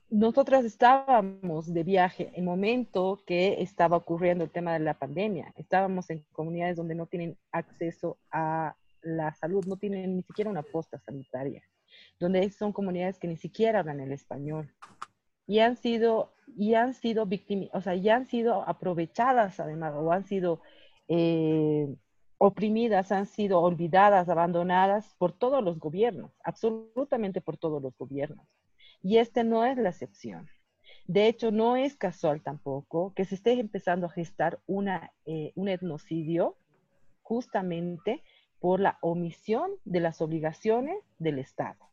Nosotras 0.09 0.64
estábamos 0.64 1.72
de 1.72 1.85
viaje 1.85 2.33
en 2.35 2.44
momento 2.44 3.22
que 3.26 3.62
estaba 3.62 3.98
ocurriendo 3.98 4.42
el 4.42 4.50
tema 4.50 4.72
de 4.72 4.80
la 4.80 4.94
pandemia. 4.94 5.52
Estábamos 5.54 6.11
en 6.11 6.24
comunidades 6.33 6.76
donde 6.76 6.96
no 6.96 7.06
tienen 7.06 7.37
acceso 7.52 8.18
a 8.33 8.74
la 9.02 9.35
salud, 9.35 9.64
no 9.66 9.76
tienen 9.76 10.16
ni 10.16 10.22
siquiera 10.22 10.50
una 10.50 10.62
posta 10.62 10.98
sanitaria, 10.98 11.62
donde 12.18 12.50
son 12.50 12.72
comunidades 12.72 13.18
que 13.18 13.28
ni 13.28 13.37
siquiera 13.37 13.80
hablan 13.80 14.00
el 14.00 14.12
español 14.12 14.74
y 15.46 15.59
han 15.59 15.76
sido 15.76 16.33
y 16.56 16.74
han 16.74 16.94
sido 16.94 17.26
víctimas, 17.26 17.70
o 17.72 17.80
sea, 17.80 17.94
ya 17.94 18.16
han 18.16 18.26
sido 18.26 18.68
aprovechadas 18.68 19.61
además 19.61 19.94
o 19.96 20.11
han 20.11 20.24
sido 20.24 20.61
eh, 21.09 21.94
oprimidas, 22.42 23.12
han 23.12 23.26
sido 23.26 23.61
olvidadas, 23.61 24.31
abandonadas 24.31 25.14
por 25.18 25.33
todos 25.33 25.62
los 25.62 25.79
gobiernos, 25.79 26.33
absolutamente 26.42 27.42
por 27.42 27.59
todos 27.59 27.83
los 27.83 27.94
gobiernos. 27.98 28.46
Y 29.03 29.18
este 29.18 29.44
no 29.44 29.66
es 29.66 29.76
la 29.76 29.90
excepción. 29.90 30.48
De 31.07 31.29
hecho, 31.29 31.50
no 31.50 31.76
es 31.76 31.96
casual 31.96 32.40
tampoco 32.40 33.12
que 33.12 33.26
se 33.26 33.35
esté 33.35 33.53
empezando 33.61 34.07
a 34.07 34.11
gestar 34.11 34.59
una, 34.66 35.12
eh, 35.26 35.53
un 35.55 35.68
etnocidio 35.68 36.57
justamente 37.20 38.22
por 38.59 38.81
la 38.81 38.96
omisión 39.03 39.72
de 39.85 40.00
las 40.00 40.22
obligaciones 40.22 40.96
del 41.18 41.40
Estado. 41.40 41.90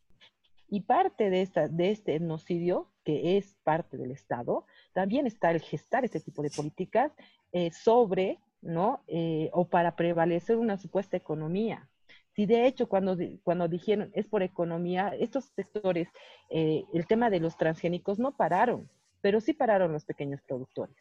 Y 0.70 0.82
parte 0.82 1.30
de, 1.30 1.42
esta, 1.42 1.68
de 1.68 1.92
este 1.92 2.16
etnocidio, 2.16 2.90
que 3.04 3.36
es 3.36 3.58
parte 3.66 3.98
del 3.98 4.12
Estado, 4.12 4.66
también 4.94 5.28
está 5.28 5.52
el 5.52 5.60
gestar 5.60 6.06
este 6.06 6.22
tipo 6.22 6.42
de 6.42 6.52
políticas 6.52 7.12
eh, 7.52 7.70
sobre 7.74 8.40
¿no? 8.68 9.02
Eh, 9.08 9.50
o 9.54 9.70
para 9.70 9.96
prevalecer 9.96 10.58
una 10.58 10.78
supuesta 10.78 11.16
economía. 11.18 11.90
Si 12.36 12.46
de 12.46 12.68
hecho 12.68 12.88
cuando, 12.88 13.18
cuando 13.44 13.68
dijeron 13.68 14.12
es 14.14 14.28
por 14.28 14.44
economía, 14.44 15.14
estos 15.20 15.46
sectores, 15.56 16.10
eh, 16.50 16.84
el 16.94 17.08
tema 17.08 17.30
de 17.30 17.40
los 17.40 17.58
transgénicos 17.58 18.20
no 18.20 18.36
pararon, 18.36 18.90
pero 19.22 19.40
sí 19.40 19.54
pararon 19.54 19.94
los 19.94 20.06
pequeños 20.06 20.42
productores. 20.42 20.96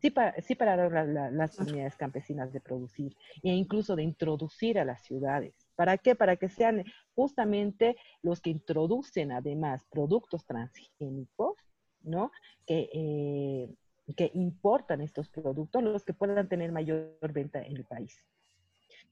Sí, 0.00 0.12
sí 0.42 0.54
pararon 0.54 1.36
las 1.36 1.56
comunidades 1.56 1.96
campesinas 1.96 2.52
de 2.52 2.60
producir 2.60 3.16
e 3.42 3.50
incluso 3.50 3.96
de 3.96 4.02
introducir 4.02 4.78
a 4.78 4.84
las 4.84 5.00
ciudades. 5.02 5.54
¿Para 5.76 5.96
qué? 5.96 6.14
Para 6.14 6.36
que 6.36 6.48
sean 6.48 6.84
justamente 7.14 7.96
los 8.20 8.40
que 8.40 8.50
introducen 8.50 9.32
además 9.32 9.86
productos 9.90 10.44
transgénicos, 10.44 11.56
¿no? 12.02 12.32
Que, 12.66 12.90
eh, 12.92 13.68
que 14.14 14.30
importan 14.34 15.00
estos 15.00 15.28
productos, 15.28 15.82
los 15.82 16.04
que 16.04 16.14
puedan 16.14 16.48
tener 16.48 16.72
mayor 16.72 17.16
venta 17.32 17.62
en 17.62 17.76
el 17.76 17.84
país. 17.84 18.22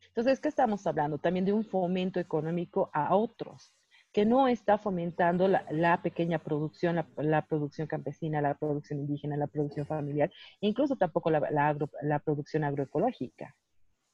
Entonces, 0.08 0.40
¿qué 0.40 0.48
estamos 0.48 0.86
hablando? 0.86 1.18
También 1.18 1.44
de 1.44 1.52
un 1.52 1.64
fomento 1.64 2.18
económico 2.20 2.90
a 2.92 3.14
otros, 3.14 3.74
que 4.12 4.24
no 4.24 4.48
está 4.48 4.76
fomentando 4.76 5.46
la, 5.46 6.02
pequeña 6.02 6.40
producción, 6.40 7.04
la, 7.16 7.46
producción 7.46 7.86
campesina, 7.86 8.42
la 8.42 8.54
producción 8.54 8.98
indígena, 9.00 9.36
la 9.36 9.46
producción 9.46 9.86
familiar, 9.86 10.30
e 10.60 10.66
incluso 10.66 10.96
tampoco 10.96 11.30
la, 11.30 11.76
la 12.02 12.18
producción 12.18 12.64
agroecológica, 12.64 13.54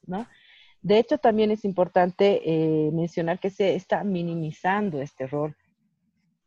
¿no? 0.05 0.27
De 0.81 0.99
hecho, 0.99 1.17
también 1.17 1.51
es 1.51 1.65
importante 1.65 2.41
eh, 2.45 2.91
mencionar 2.91 3.39
que 3.39 3.49
se 3.49 3.75
está 3.75 4.03
minimizando 4.03 5.01
este 5.01 5.27
rol 5.27 5.55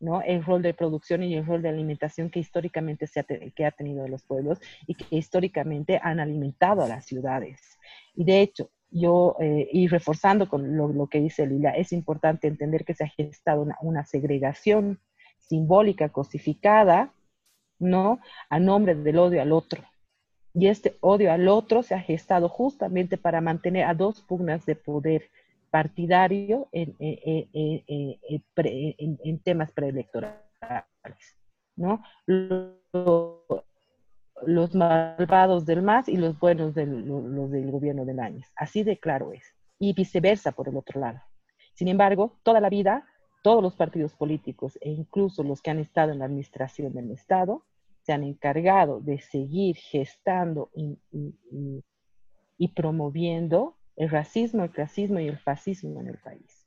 ¿no? 0.01 0.23
El 0.23 0.45
rol 0.45 0.63
de 0.63 0.75
producción 0.75 1.23
y 1.23 1.35
el 1.37 1.47
rol 1.47 1.63
de 1.63 1.69
alimentación 1.69 2.31
que 2.31 2.41
históricamente 2.41 3.07
se 3.07 3.21
ha, 3.21 3.25
que 3.25 3.67
ha 3.67 3.71
tenido 3.71 4.09
los 4.09 4.25
pueblos 4.25 4.59
y 4.87 4.95
que 4.95 5.05
históricamente 5.17 6.01
han 6.03 6.19
alimentado 6.19 6.83
a 6.83 6.89
las 6.89 7.05
ciudades. 7.05 7.79
Y 8.15 8.25
de 8.25 8.41
hecho, 8.41 8.71
yo, 8.91 9.37
eh, 9.41 9.69
y 9.73 9.87
reforzando 9.89 10.49
con 10.49 10.77
lo, 10.77 11.07
que 11.07 11.21
dice 11.21 11.47
Lila, 11.47 11.71
es 11.71 11.93
importante 11.93 12.49
entender 12.49 12.85
que 12.85 12.95
se 12.95 13.05
ha 13.05 13.09
gestado 13.09 13.67
una, 13.81 14.05
segregación 14.05 15.01
simbólica 15.39 16.09
cosificada, 16.09 17.13
¿no? 17.79 18.21
A 18.49 18.59
nombre 18.59 18.95
del 18.95 19.19
odio 19.19 19.43
al 19.43 19.53
otro. 19.53 19.85
Y 20.55 20.67
este 20.67 20.97
odio 21.01 21.33
al 21.33 21.47
otro 21.49 21.83
se 21.83 21.95
ha 21.95 22.01
gestado 22.01 22.49
justamente 22.49 23.17
para 23.17 23.41
mantener 23.41 23.85
a 23.85 23.95
dos 23.95 24.21
pugnas 24.23 24.67
de 24.67 24.75
poder 24.75 25.31
partidario 25.71 26.69
en, 26.73 26.97
en, 28.99 29.39
temas 29.41 29.73
preelectorales, 29.73 30.41
¿no? 31.77 32.03
Los, 34.43 34.75
malvados 34.75 35.67
del 35.67 35.83
MAS 35.83 36.09
y 36.09 36.17
los 36.17 36.39
buenos 36.39 36.75
del, 36.75 37.07
los 37.07 37.51
del 37.51 37.71
gobierno 37.71 38.05
del 38.05 38.21
AñES. 38.21 38.51
Así 38.57 38.83
de 38.83 38.99
claro 38.99 39.33
es. 39.33 39.55
Y 39.79 39.93
viceversa 39.95 40.53
por 40.53 40.69
el 40.69 40.77
otro 40.77 41.01
lado. 41.01 41.21
Sin 41.75 41.89
embargo, 41.89 42.39
toda 42.43 42.61
la 42.61 42.69
vida, 42.69 43.07
todos 43.43 43.63
los 43.63 43.75
partidos 43.77 44.15
políticos 44.15 44.79
e 44.81 44.91
incluso 44.91 45.43
los 45.43 45.63
que 45.63 45.71
han 45.71 45.79
estado 45.79 46.13
en 46.13 46.19
la 46.19 46.27
administración 46.27 46.93
del 46.93 47.11
Estado 47.11 47.65
se 48.03 48.13
han 48.13 48.25
encargado 48.25 49.01
de 49.01 49.21
seguir 49.21 49.77
gestando 49.77 50.71
y 52.59 52.69
promoviendo 52.69 53.80
el 54.01 54.09
racismo, 54.09 54.65
el 54.65 54.71
clasismo 54.71 55.21
y 55.21 55.29
el 55.29 55.39
fascismo 55.39 56.01
en 56.01 56.09
el 56.09 56.17
país. 56.17 56.67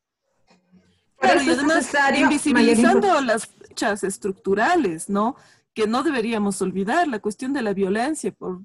Pero 1.19 1.41
y 1.41 1.49
además 1.49 1.91
invisibilizando 2.15 3.21
las 3.21 3.47
fechas 3.47 4.03
estructurales, 4.03 5.09
¿no? 5.09 5.35
Que 5.73 5.87
no 5.87 6.03
deberíamos 6.03 6.61
olvidar, 6.61 7.07
la 7.07 7.17
cuestión 7.17 7.51
de 7.51 7.63
la 7.63 7.73
violencia 7.73 8.31
por, 8.31 8.61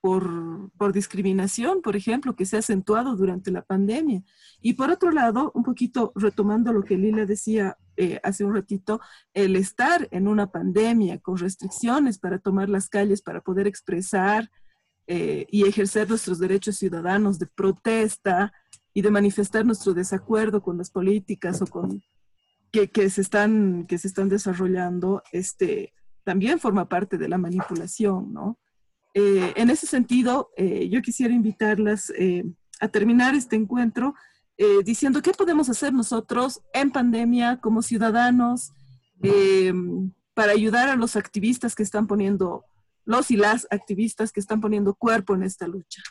por, 0.00 0.92
discriminación, 0.94 1.82
por 1.82 1.96
ejemplo, 1.96 2.34
que 2.34 2.46
se 2.46 2.56
ha 2.56 2.60
acentuado 2.60 3.14
durante 3.14 3.50
la 3.50 3.60
pandemia. 3.60 4.22
Y 4.62 4.72
por 4.72 4.90
otro 4.90 5.10
lado, 5.10 5.52
un 5.54 5.62
poquito 5.62 6.12
retomando 6.14 6.72
lo 6.72 6.84
que 6.84 6.96
Lila 6.96 7.26
decía 7.26 7.76
eh, 7.98 8.20
hace 8.22 8.42
un 8.42 8.54
ratito, 8.54 9.02
el 9.34 9.54
estar 9.54 10.08
en 10.12 10.28
una 10.28 10.50
pandemia 10.50 11.18
con 11.18 11.36
restricciones 11.36 12.18
para 12.18 12.38
tomar 12.38 12.70
las 12.70 12.88
calles, 12.88 13.20
para 13.20 13.42
poder 13.42 13.66
expresar 13.66 14.50
eh, 15.08 15.46
y 15.50 15.66
ejercer 15.66 16.08
nuestros 16.08 16.38
derechos 16.38 16.76
ciudadanos 16.76 17.40
de 17.40 17.46
protesta 17.46 18.52
y 18.94 19.02
de 19.02 19.10
manifestar 19.10 19.66
nuestro 19.66 19.92
desacuerdo 19.92 20.62
con 20.62 20.78
las 20.78 20.90
políticas 20.90 21.60
o 21.60 21.66
con 21.66 22.00
que, 22.70 22.88
que, 22.88 23.10
se, 23.10 23.22
están, 23.22 23.86
que 23.88 23.98
se 23.98 24.06
están 24.06 24.28
desarrollando, 24.28 25.22
este, 25.32 25.92
también 26.22 26.60
forma 26.60 26.88
parte 26.88 27.18
de 27.18 27.28
la 27.28 27.38
manipulación, 27.38 28.32
¿no? 28.32 28.58
Eh, 29.14 29.52
en 29.56 29.70
ese 29.70 29.86
sentido, 29.86 30.50
eh, 30.56 30.88
yo 30.88 31.02
quisiera 31.02 31.34
invitarlas 31.34 32.12
a 32.80 32.88
terminar 32.88 33.34
este 33.34 33.56
encuentro 33.56 34.14
eh, 34.60 34.82
diciendo 34.84 35.22
qué 35.22 35.30
podemos 35.30 35.68
hacer 35.68 35.92
nosotros 35.92 36.62
en 36.72 36.90
pandemia 36.90 37.60
como 37.60 37.80
ciudadanos 37.80 38.72
eh, 39.22 39.72
para 40.34 40.50
ayudar 40.50 40.88
a 40.88 40.96
los 40.96 41.14
activistas 41.14 41.76
que 41.76 41.84
están 41.84 42.08
poniendo, 42.08 42.64
los 43.08 43.30
y 43.30 43.38
las 43.38 43.66
activistas 43.70 44.32
que 44.32 44.40
están 44.40 44.60
poniendo 44.60 44.94
cuerpo 44.94 45.34
en 45.34 45.42
esta 45.42 45.66
lucha. 45.66 46.02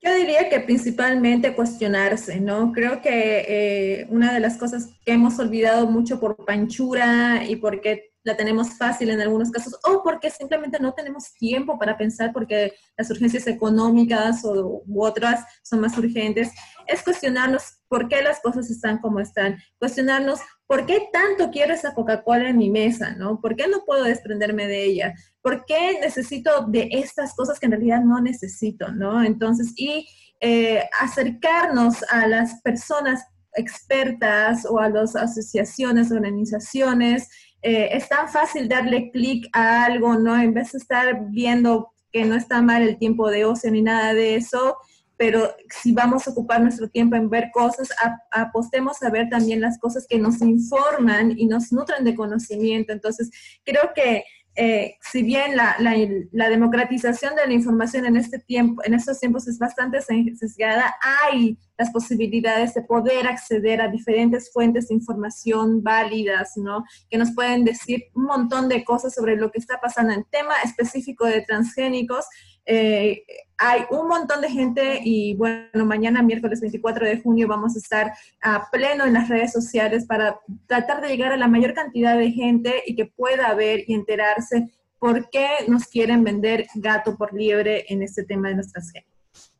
Yo 0.00 0.14
diría 0.14 0.48
que 0.48 0.60
principalmente 0.60 1.56
cuestionarse, 1.56 2.40
¿no? 2.40 2.70
Creo 2.72 3.02
que 3.02 3.44
eh, 3.48 4.06
una 4.08 4.32
de 4.32 4.38
las 4.38 4.56
cosas 4.56 4.90
que 5.04 5.12
hemos 5.12 5.36
olvidado 5.40 5.90
mucho 5.90 6.20
por 6.20 6.44
panchura 6.44 7.42
y 7.44 7.56
porque 7.56 8.12
la 8.22 8.36
tenemos 8.36 8.78
fácil 8.78 9.10
en 9.10 9.20
algunos 9.20 9.50
casos, 9.50 9.76
o 9.82 10.04
porque 10.04 10.30
simplemente 10.30 10.78
no 10.78 10.92
tenemos 10.92 11.32
tiempo 11.32 11.76
para 11.76 11.96
pensar 11.96 12.32
porque 12.32 12.74
las 12.96 13.10
urgencias 13.10 13.48
económicas 13.48 14.44
o, 14.44 14.84
u 14.86 15.02
otras 15.02 15.44
son 15.64 15.80
más 15.80 15.98
urgentes, 15.98 16.52
es 16.86 17.02
cuestionarnos 17.02 17.64
por 17.88 18.06
qué 18.08 18.22
las 18.22 18.40
cosas 18.40 18.70
están 18.70 18.98
como 18.98 19.18
están, 19.18 19.58
cuestionarnos 19.80 20.38
por 20.68 20.84
qué 20.84 21.08
tanto 21.10 21.50
quiero 21.50 21.72
esa 21.72 21.94
Coca-Cola 21.94 22.50
en 22.50 22.58
mi 22.58 22.70
mesa, 22.70 23.12
¿no? 23.16 23.40
¿Por 23.40 23.56
qué 23.56 23.66
no 23.68 23.86
puedo 23.86 24.04
desprenderme 24.04 24.68
de 24.68 24.84
ella? 24.84 25.14
¿Por 25.40 25.64
qué 25.64 25.98
necesito 25.98 26.66
de 26.68 26.90
estas 26.92 27.34
cosas 27.34 27.58
que 27.58 27.66
en 27.66 27.72
realidad 27.72 28.02
no 28.02 28.20
necesito, 28.20 28.92
¿no? 28.92 29.24
Entonces, 29.24 29.72
y 29.76 30.06
eh, 30.40 30.84
acercarnos 31.00 32.04
a 32.10 32.28
las 32.28 32.60
personas 32.60 33.24
expertas 33.54 34.66
o 34.68 34.78
a 34.78 34.90
las 34.90 35.16
asociaciones, 35.16 36.12
organizaciones, 36.12 37.30
eh, 37.62 37.88
es 37.92 38.06
tan 38.10 38.28
fácil 38.28 38.68
darle 38.68 39.10
clic 39.10 39.48
a 39.54 39.86
algo, 39.86 40.16
¿no? 40.18 40.38
En 40.38 40.52
vez 40.52 40.72
de 40.72 40.78
estar 40.78 41.30
viendo 41.30 41.92
que 42.12 42.26
no 42.26 42.36
está 42.36 42.60
mal 42.60 42.82
el 42.82 42.98
tiempo 42.98 43.30
de 43.30 43.46
ocio 43.46 43.70
ni 43.70 43.80
nada 43.80 44.12
de 44.12 44.34
eso, 44.34 44.76
pero 45.18 45.54
si 45.68 45.92
vamos 45.92 46.26
a 46.26 46.30
ocupar 46.30 46.62
nuestro 46.62 46.88
tiempo 46.88 47.16
en 47.16 47.28
ver 47.28 47.50
cosas, 47.52 47.88
apostemos 48.30 49.02
a 49.02 49.10
ver 49.10 49.28
también 49.28 49.60
las 49.60 49.78
cosas 49.78 50.06
que 50.08 50.18
nos 50.18 50.40
informan 50.40 51.34
y 51.36 51.46
nos 51.46 51.72
nutren 51.72 52.04
de 52.04 52.14
conocimiento. 52.14 52.92
Entonces, 52.92 53.30
creo 53.64 53.90
que 53.94 54.24
eh, 54.60 54.96
si 55.00 55.22
bien 55.22 55.56
la, 55.56 55.76
la, 55.78 56.48
democratización 56.48 57.36
de 57.36 57.46
la 57.46 57.52
información 57.52 58.06
en 58.06 58.16
este 58.16 58.40
tiempo, 58.40 58.82
en 58.84 58.92
estos 58.92 59.20
tiempos 59.20 59.46
es 59.46 59.56
bastante 59.56 60.00
sesgada, 60.00 60.96
hay 61.00 61.56
las 61.78 61.92
posibilidades 61.92 62.74
de 62.74 62.82
poder 62.82 63.28
acceder 63.28 63.80
a 63.80 63.86
diferentes 63.86 64.50
fuentes 64.52 64.88
de 64.88 64.96
información 64.96 65.80
válidas, 65.84 66.56
¿no? 66.56 66.82
Que 67.08 67.18
nos 67.18 67.30
pueden 67.36 67.64
decir 67.64 68.06
un 68.14 68.24
montón 68.24 68.68
de 68.68 68.82
cosas 68.82 69.14
sobre 69.14 69.36
lo 69.36 69.52
que 69.52 69.58
está 69.58 69.80
pasando 69.80 70.12
en 70.12 70.24
tema 70.24 70.54
específico 70.64 71.24
de 71.24 71.42
transgénicos. 71.42 72.24
Eh, 72.70 73.24
hay 73.56 73.86
un 73.90 74.08
montón 74.08 74.42
de 74.42 74.50
gente 74.50 75.00
y 75.02 75.34
bueno, 75.34 75.86
mañana 75.86 76.22
miércoles 76.22 76.60
24 76.60 77.06
de 77.06 77.22
junio 77.22 77.48
vamos 77.48 77.74
a 77.74 77.78
estar 77.78 78.12
a 78.42 78.70
pleno 78.70 79.06
en 79.06 79.14
las 79.14 79.30
redes 79.30 79.52
sociales 79.52 80.04
para 80.04 80.38
tratar 80.66 81.00
de 81.00 81.08
llegar 81.08 81.32
a 81.32 81.38
la 81.38 81.48
mayor 81.48 81.72
cantidad 81.72 82.16
de 82.18 82.30
gente 82.30 82.82
y 82.86 82.94
que 82.94 83.06
pueda 83.06 83.54
ver 83.54 83.84
y 83.86 83.94
enterarse 83.94 84.70
por 84.98 85.30
qué 85.30 85.48
nos 85.66 85.86
quieren 85.86 86.22
vender 86.24 86.66
gato 86.74 87.16
por 87.16 87.32
liebre 87.32 87.86
en 87.88 88.02
este 88.02 88.22
tema 88.22 88.50
de 88.50 88.56
nuestras 88.56 88.92
gentes. 88.92 89.54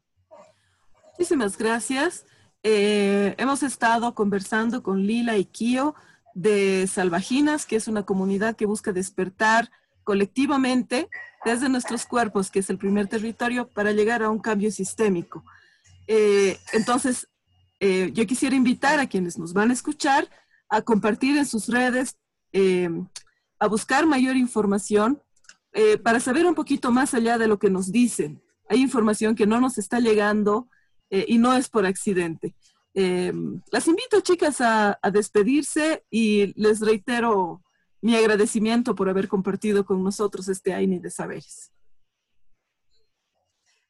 Muchísimas 1.13 1.57
gracias. 1.57 2.27
Eh, 2.63 3.35
hemos 3.39 3.63
estado 3.63 4.15
conversando 4.15 4.83
con 4.83 5.07
Lila 5.07 5.39
y 5.39 5.47
Kio 5.47 5.95
de 6.35 6.87
Salvajinas, 6.87 7.65
que 7.65 7.77
es 7.77 7.89
una 7.89 8.03
comunidad 8.03 8.55
que 8.55 8.67
busca 8.67 8.93
despertar 8.93 9.71
colectivamente 10.05 11.09
desde 11.45 11.69
nuestros 11.69 12.05
cuerpos, 12.07 12.51
que 12.51 12.61
es 12.61 12.71
el 12.71 12.79
primer 12.79 13.07
territorio, 13.07 13.69
para 13.69 13.93
llegar 13.93 14.23
a 14.23 14.31
un 14.31 14.39
cambio 14.39 14.71
sistémico. 14.71 15.45
Eh, 16.07 16.59
entonces, 16.73 17.29
eh, 17.81 18.11
yo 18.13 18.27
quisiera 18.27 18.57
invitar 18.57 18.99
a 18.99 19.07
quienes 19.07 19.39
nos 19.39 19.53
van 19.53 19.71
a 19.71 19.75
escuchar 19.75 20.29
a 20.69 20.83
compartir 20.83 21.37
en 21.37 21.47
sus 21.47 21.69
redes, 21.69 22.17
eh, 22.53 22.91
a 23.59 23.67
buscar 23.67 24.07
mayor 24.07 24.37
información 24.37 25.23
para 26.03 26.19
saber 26.19 26.45
un 26.45 26.57
poquito 26.57 26.91
más 26.91 27.15
allá 27.15 27.39
de 27.39 27.47
lo 27.47 27.61
que 27.61 27.71
nos 27.71 27.93
dicen. 27.93 28.43
Hay 28.69 28.81
información 28.81 29.37
que 29.37 29.47
no 29.47 29.61
nos 29.61 29.79
está 29.79 30.01
llegando 30.01 30.69
y 31.09 31.39
no 31.39 31.55
es 31.55 31.69
por 31.69 31.87
accidente. 31.87 32.57
las 32.95 33.87
invito, 33.87 34.21
chicas, 34.23 34.61
a, 34.61 34.99
a 35.01 35.11
despedirse 35.13 36.03
y 36.11 36.53
les 36.61 36.81
reitero 36.81 37.63
mi 38.01 38.15
agradecimiento 38.17 38.95
por 38.95 39.09
haber 39.09 39.29
compartido 39.29 39.85
con 39.85 40.03
nosotros 40.03 40.49
este 40.49 40.73
AINI 40.73 40.99
de 40.99 41.11
saberes. 41.11 41.73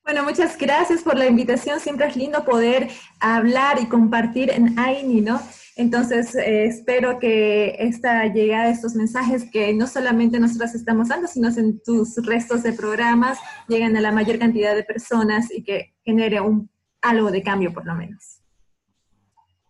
Bueno, 0.05 0.25
muchas 0.25 0.57
gracias 0.57 1.03
por 1.03 1.19
la 1.19 1.27
invitación. 1.27 1.81
Siempre 1.81 2.07
es 2.07 2.17
lindo 2.17 2.43
poder 2.43 2.89
hablar 3.21 3.79
y 3.79 3.87
compartir 3.87 4.51
en 4.51 4.79
AINI, 4.79 5.21
¿no? 5.21 5.39
Entonces, 5.77 6.35
eh, 6.35 6.65
espero 6.65 7.19
que 7.19 7.77
esta 7.79 8.25
llegada 8.27 8.71
estos 8.71 8.95
mensajes 8.95 9.51
que 9.51 9.73
no 9.75 9.87
solamente 9.87 10.41
nosotras 10.41 10.75
estamos 10.75 11.09
dando, 11.09 11.29
sino 11.29 11.49
en 11.49 11.81
tus 11.83 12.17
restos 12.25 12.63
de 12.63 12.73
programas, 12.73 13.39
lleguen 13.69 13.97
a 13.99 14.01
la 14.01 14.11
mayor 14.11 14.39
cantidad 14.39 14.75
de 14.75 14.83
personas 14.83 15.53
y 15.53 15.63
que 15.63 15.95
genere 16.05 16.41
un, 16.41 16.71
algo 17.03 17.31
de 17.31 17.43
cambio 17.43 17.73
por 17.73 17.85
lo 17.85 17.95
menos. 17.95 18.41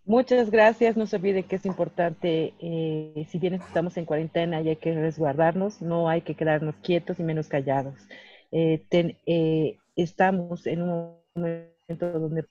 Muchas 0.09 0.51
gracias. 0.51 0.97
No 0.97 1.07
se 1.07 1.17
olvide 1.17 1.43
que 1.43 1.57
es 1.57 1.67
importante, 1.67 2.55
eh, 2.61 3.27
si 3.31 3.39
bien 3.39 3.53
estamos 3.53 3.95
en 3.99 4.07
cuarentena 4.07 4.63
y 4.63 4.71
hay 4.71 4.77
que 4.77 4.95
resguardarnos, 4.95 5.83
no 5.83 6.09
hay 6.09 6.23
que 6.23 6.35
quedarnos 6.35 6.77
quietos 6.77 7.21
y 7.21 7.23
menos 7.23 7.47
callados. 7.47 7.95
Eh, 8.51 8.83
eh, 9.27 9.77
estamos 9.97 10.67
en 10.67 10.81
un 10.81 11.19
momento 11.35 12.19
donde 12.19 12.43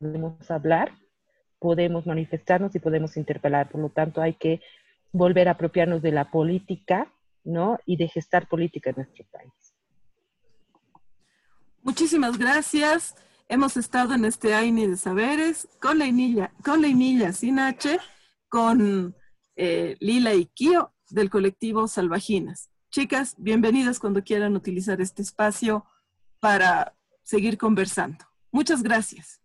podemos 0.00 0.50
hablar, 0.50 0.90
podemos 1.60 2.06
manifestarnos 2.06 2.74
y 2.74 2.80
podemos 2.80 3.16
interpelar. 3.16 3.68
Por 3.68 3.80
lo 3.80 3.90
tanto, 3.90 4.20
hay 4.20 4.34
que 4.34 4.60
volver 5.12 5.46
a 5.46 5.52
apropiarnos 5.52 6.02
de 6.02 6.10
la 6.10 6.28
política, 6.32 7.06
¿no? 7.44 7.78
Y 7.86 7.96
de 7.96 8.08
gestar 8.08 8.48
política 8.48 8.90
en 8.90 8.96
nuestro 8.96 9.24
país. 9.30 9.52
Muchísimas 11.84 12.36
gracias. 12.36 13.14
Hemos 13.48 13.76
estado 13.76 14.14
en 14.14 14.24
este 14.24 14.54
AINI 14.54 14.86
de 14.86 14.96
Saberes 14.96 15.68
con 15.80 15.98
la 15.98 16.06
Inilla, 16.06 16.52
con 16.64 16.80
la 16.80 17.32
sin 17.32 17.58
H, 17.58 17.98
con 18.48 19.14
eh, 19.56 19.96
Lila 20.00 20.34
y 20.34 20.46
Kio 20.46 20.94
del 21.10 21.28
colectivo 21.28 21.86
Salvajinas. 21.88 22.70
Chicas, 22.90 23.34
bienvenidas 23.36 23.98
cuando 23.98 24.24
quieran 24.24 24.56
utilizar 24.56 25.00
este 25.00 25.22
espacio 25.22 25.84
para 26.40 26.94
seguir 27.22 27.58
conversando. 27.58 28.24
Muchas 28.50 28.82
gracias. 28.82 29.41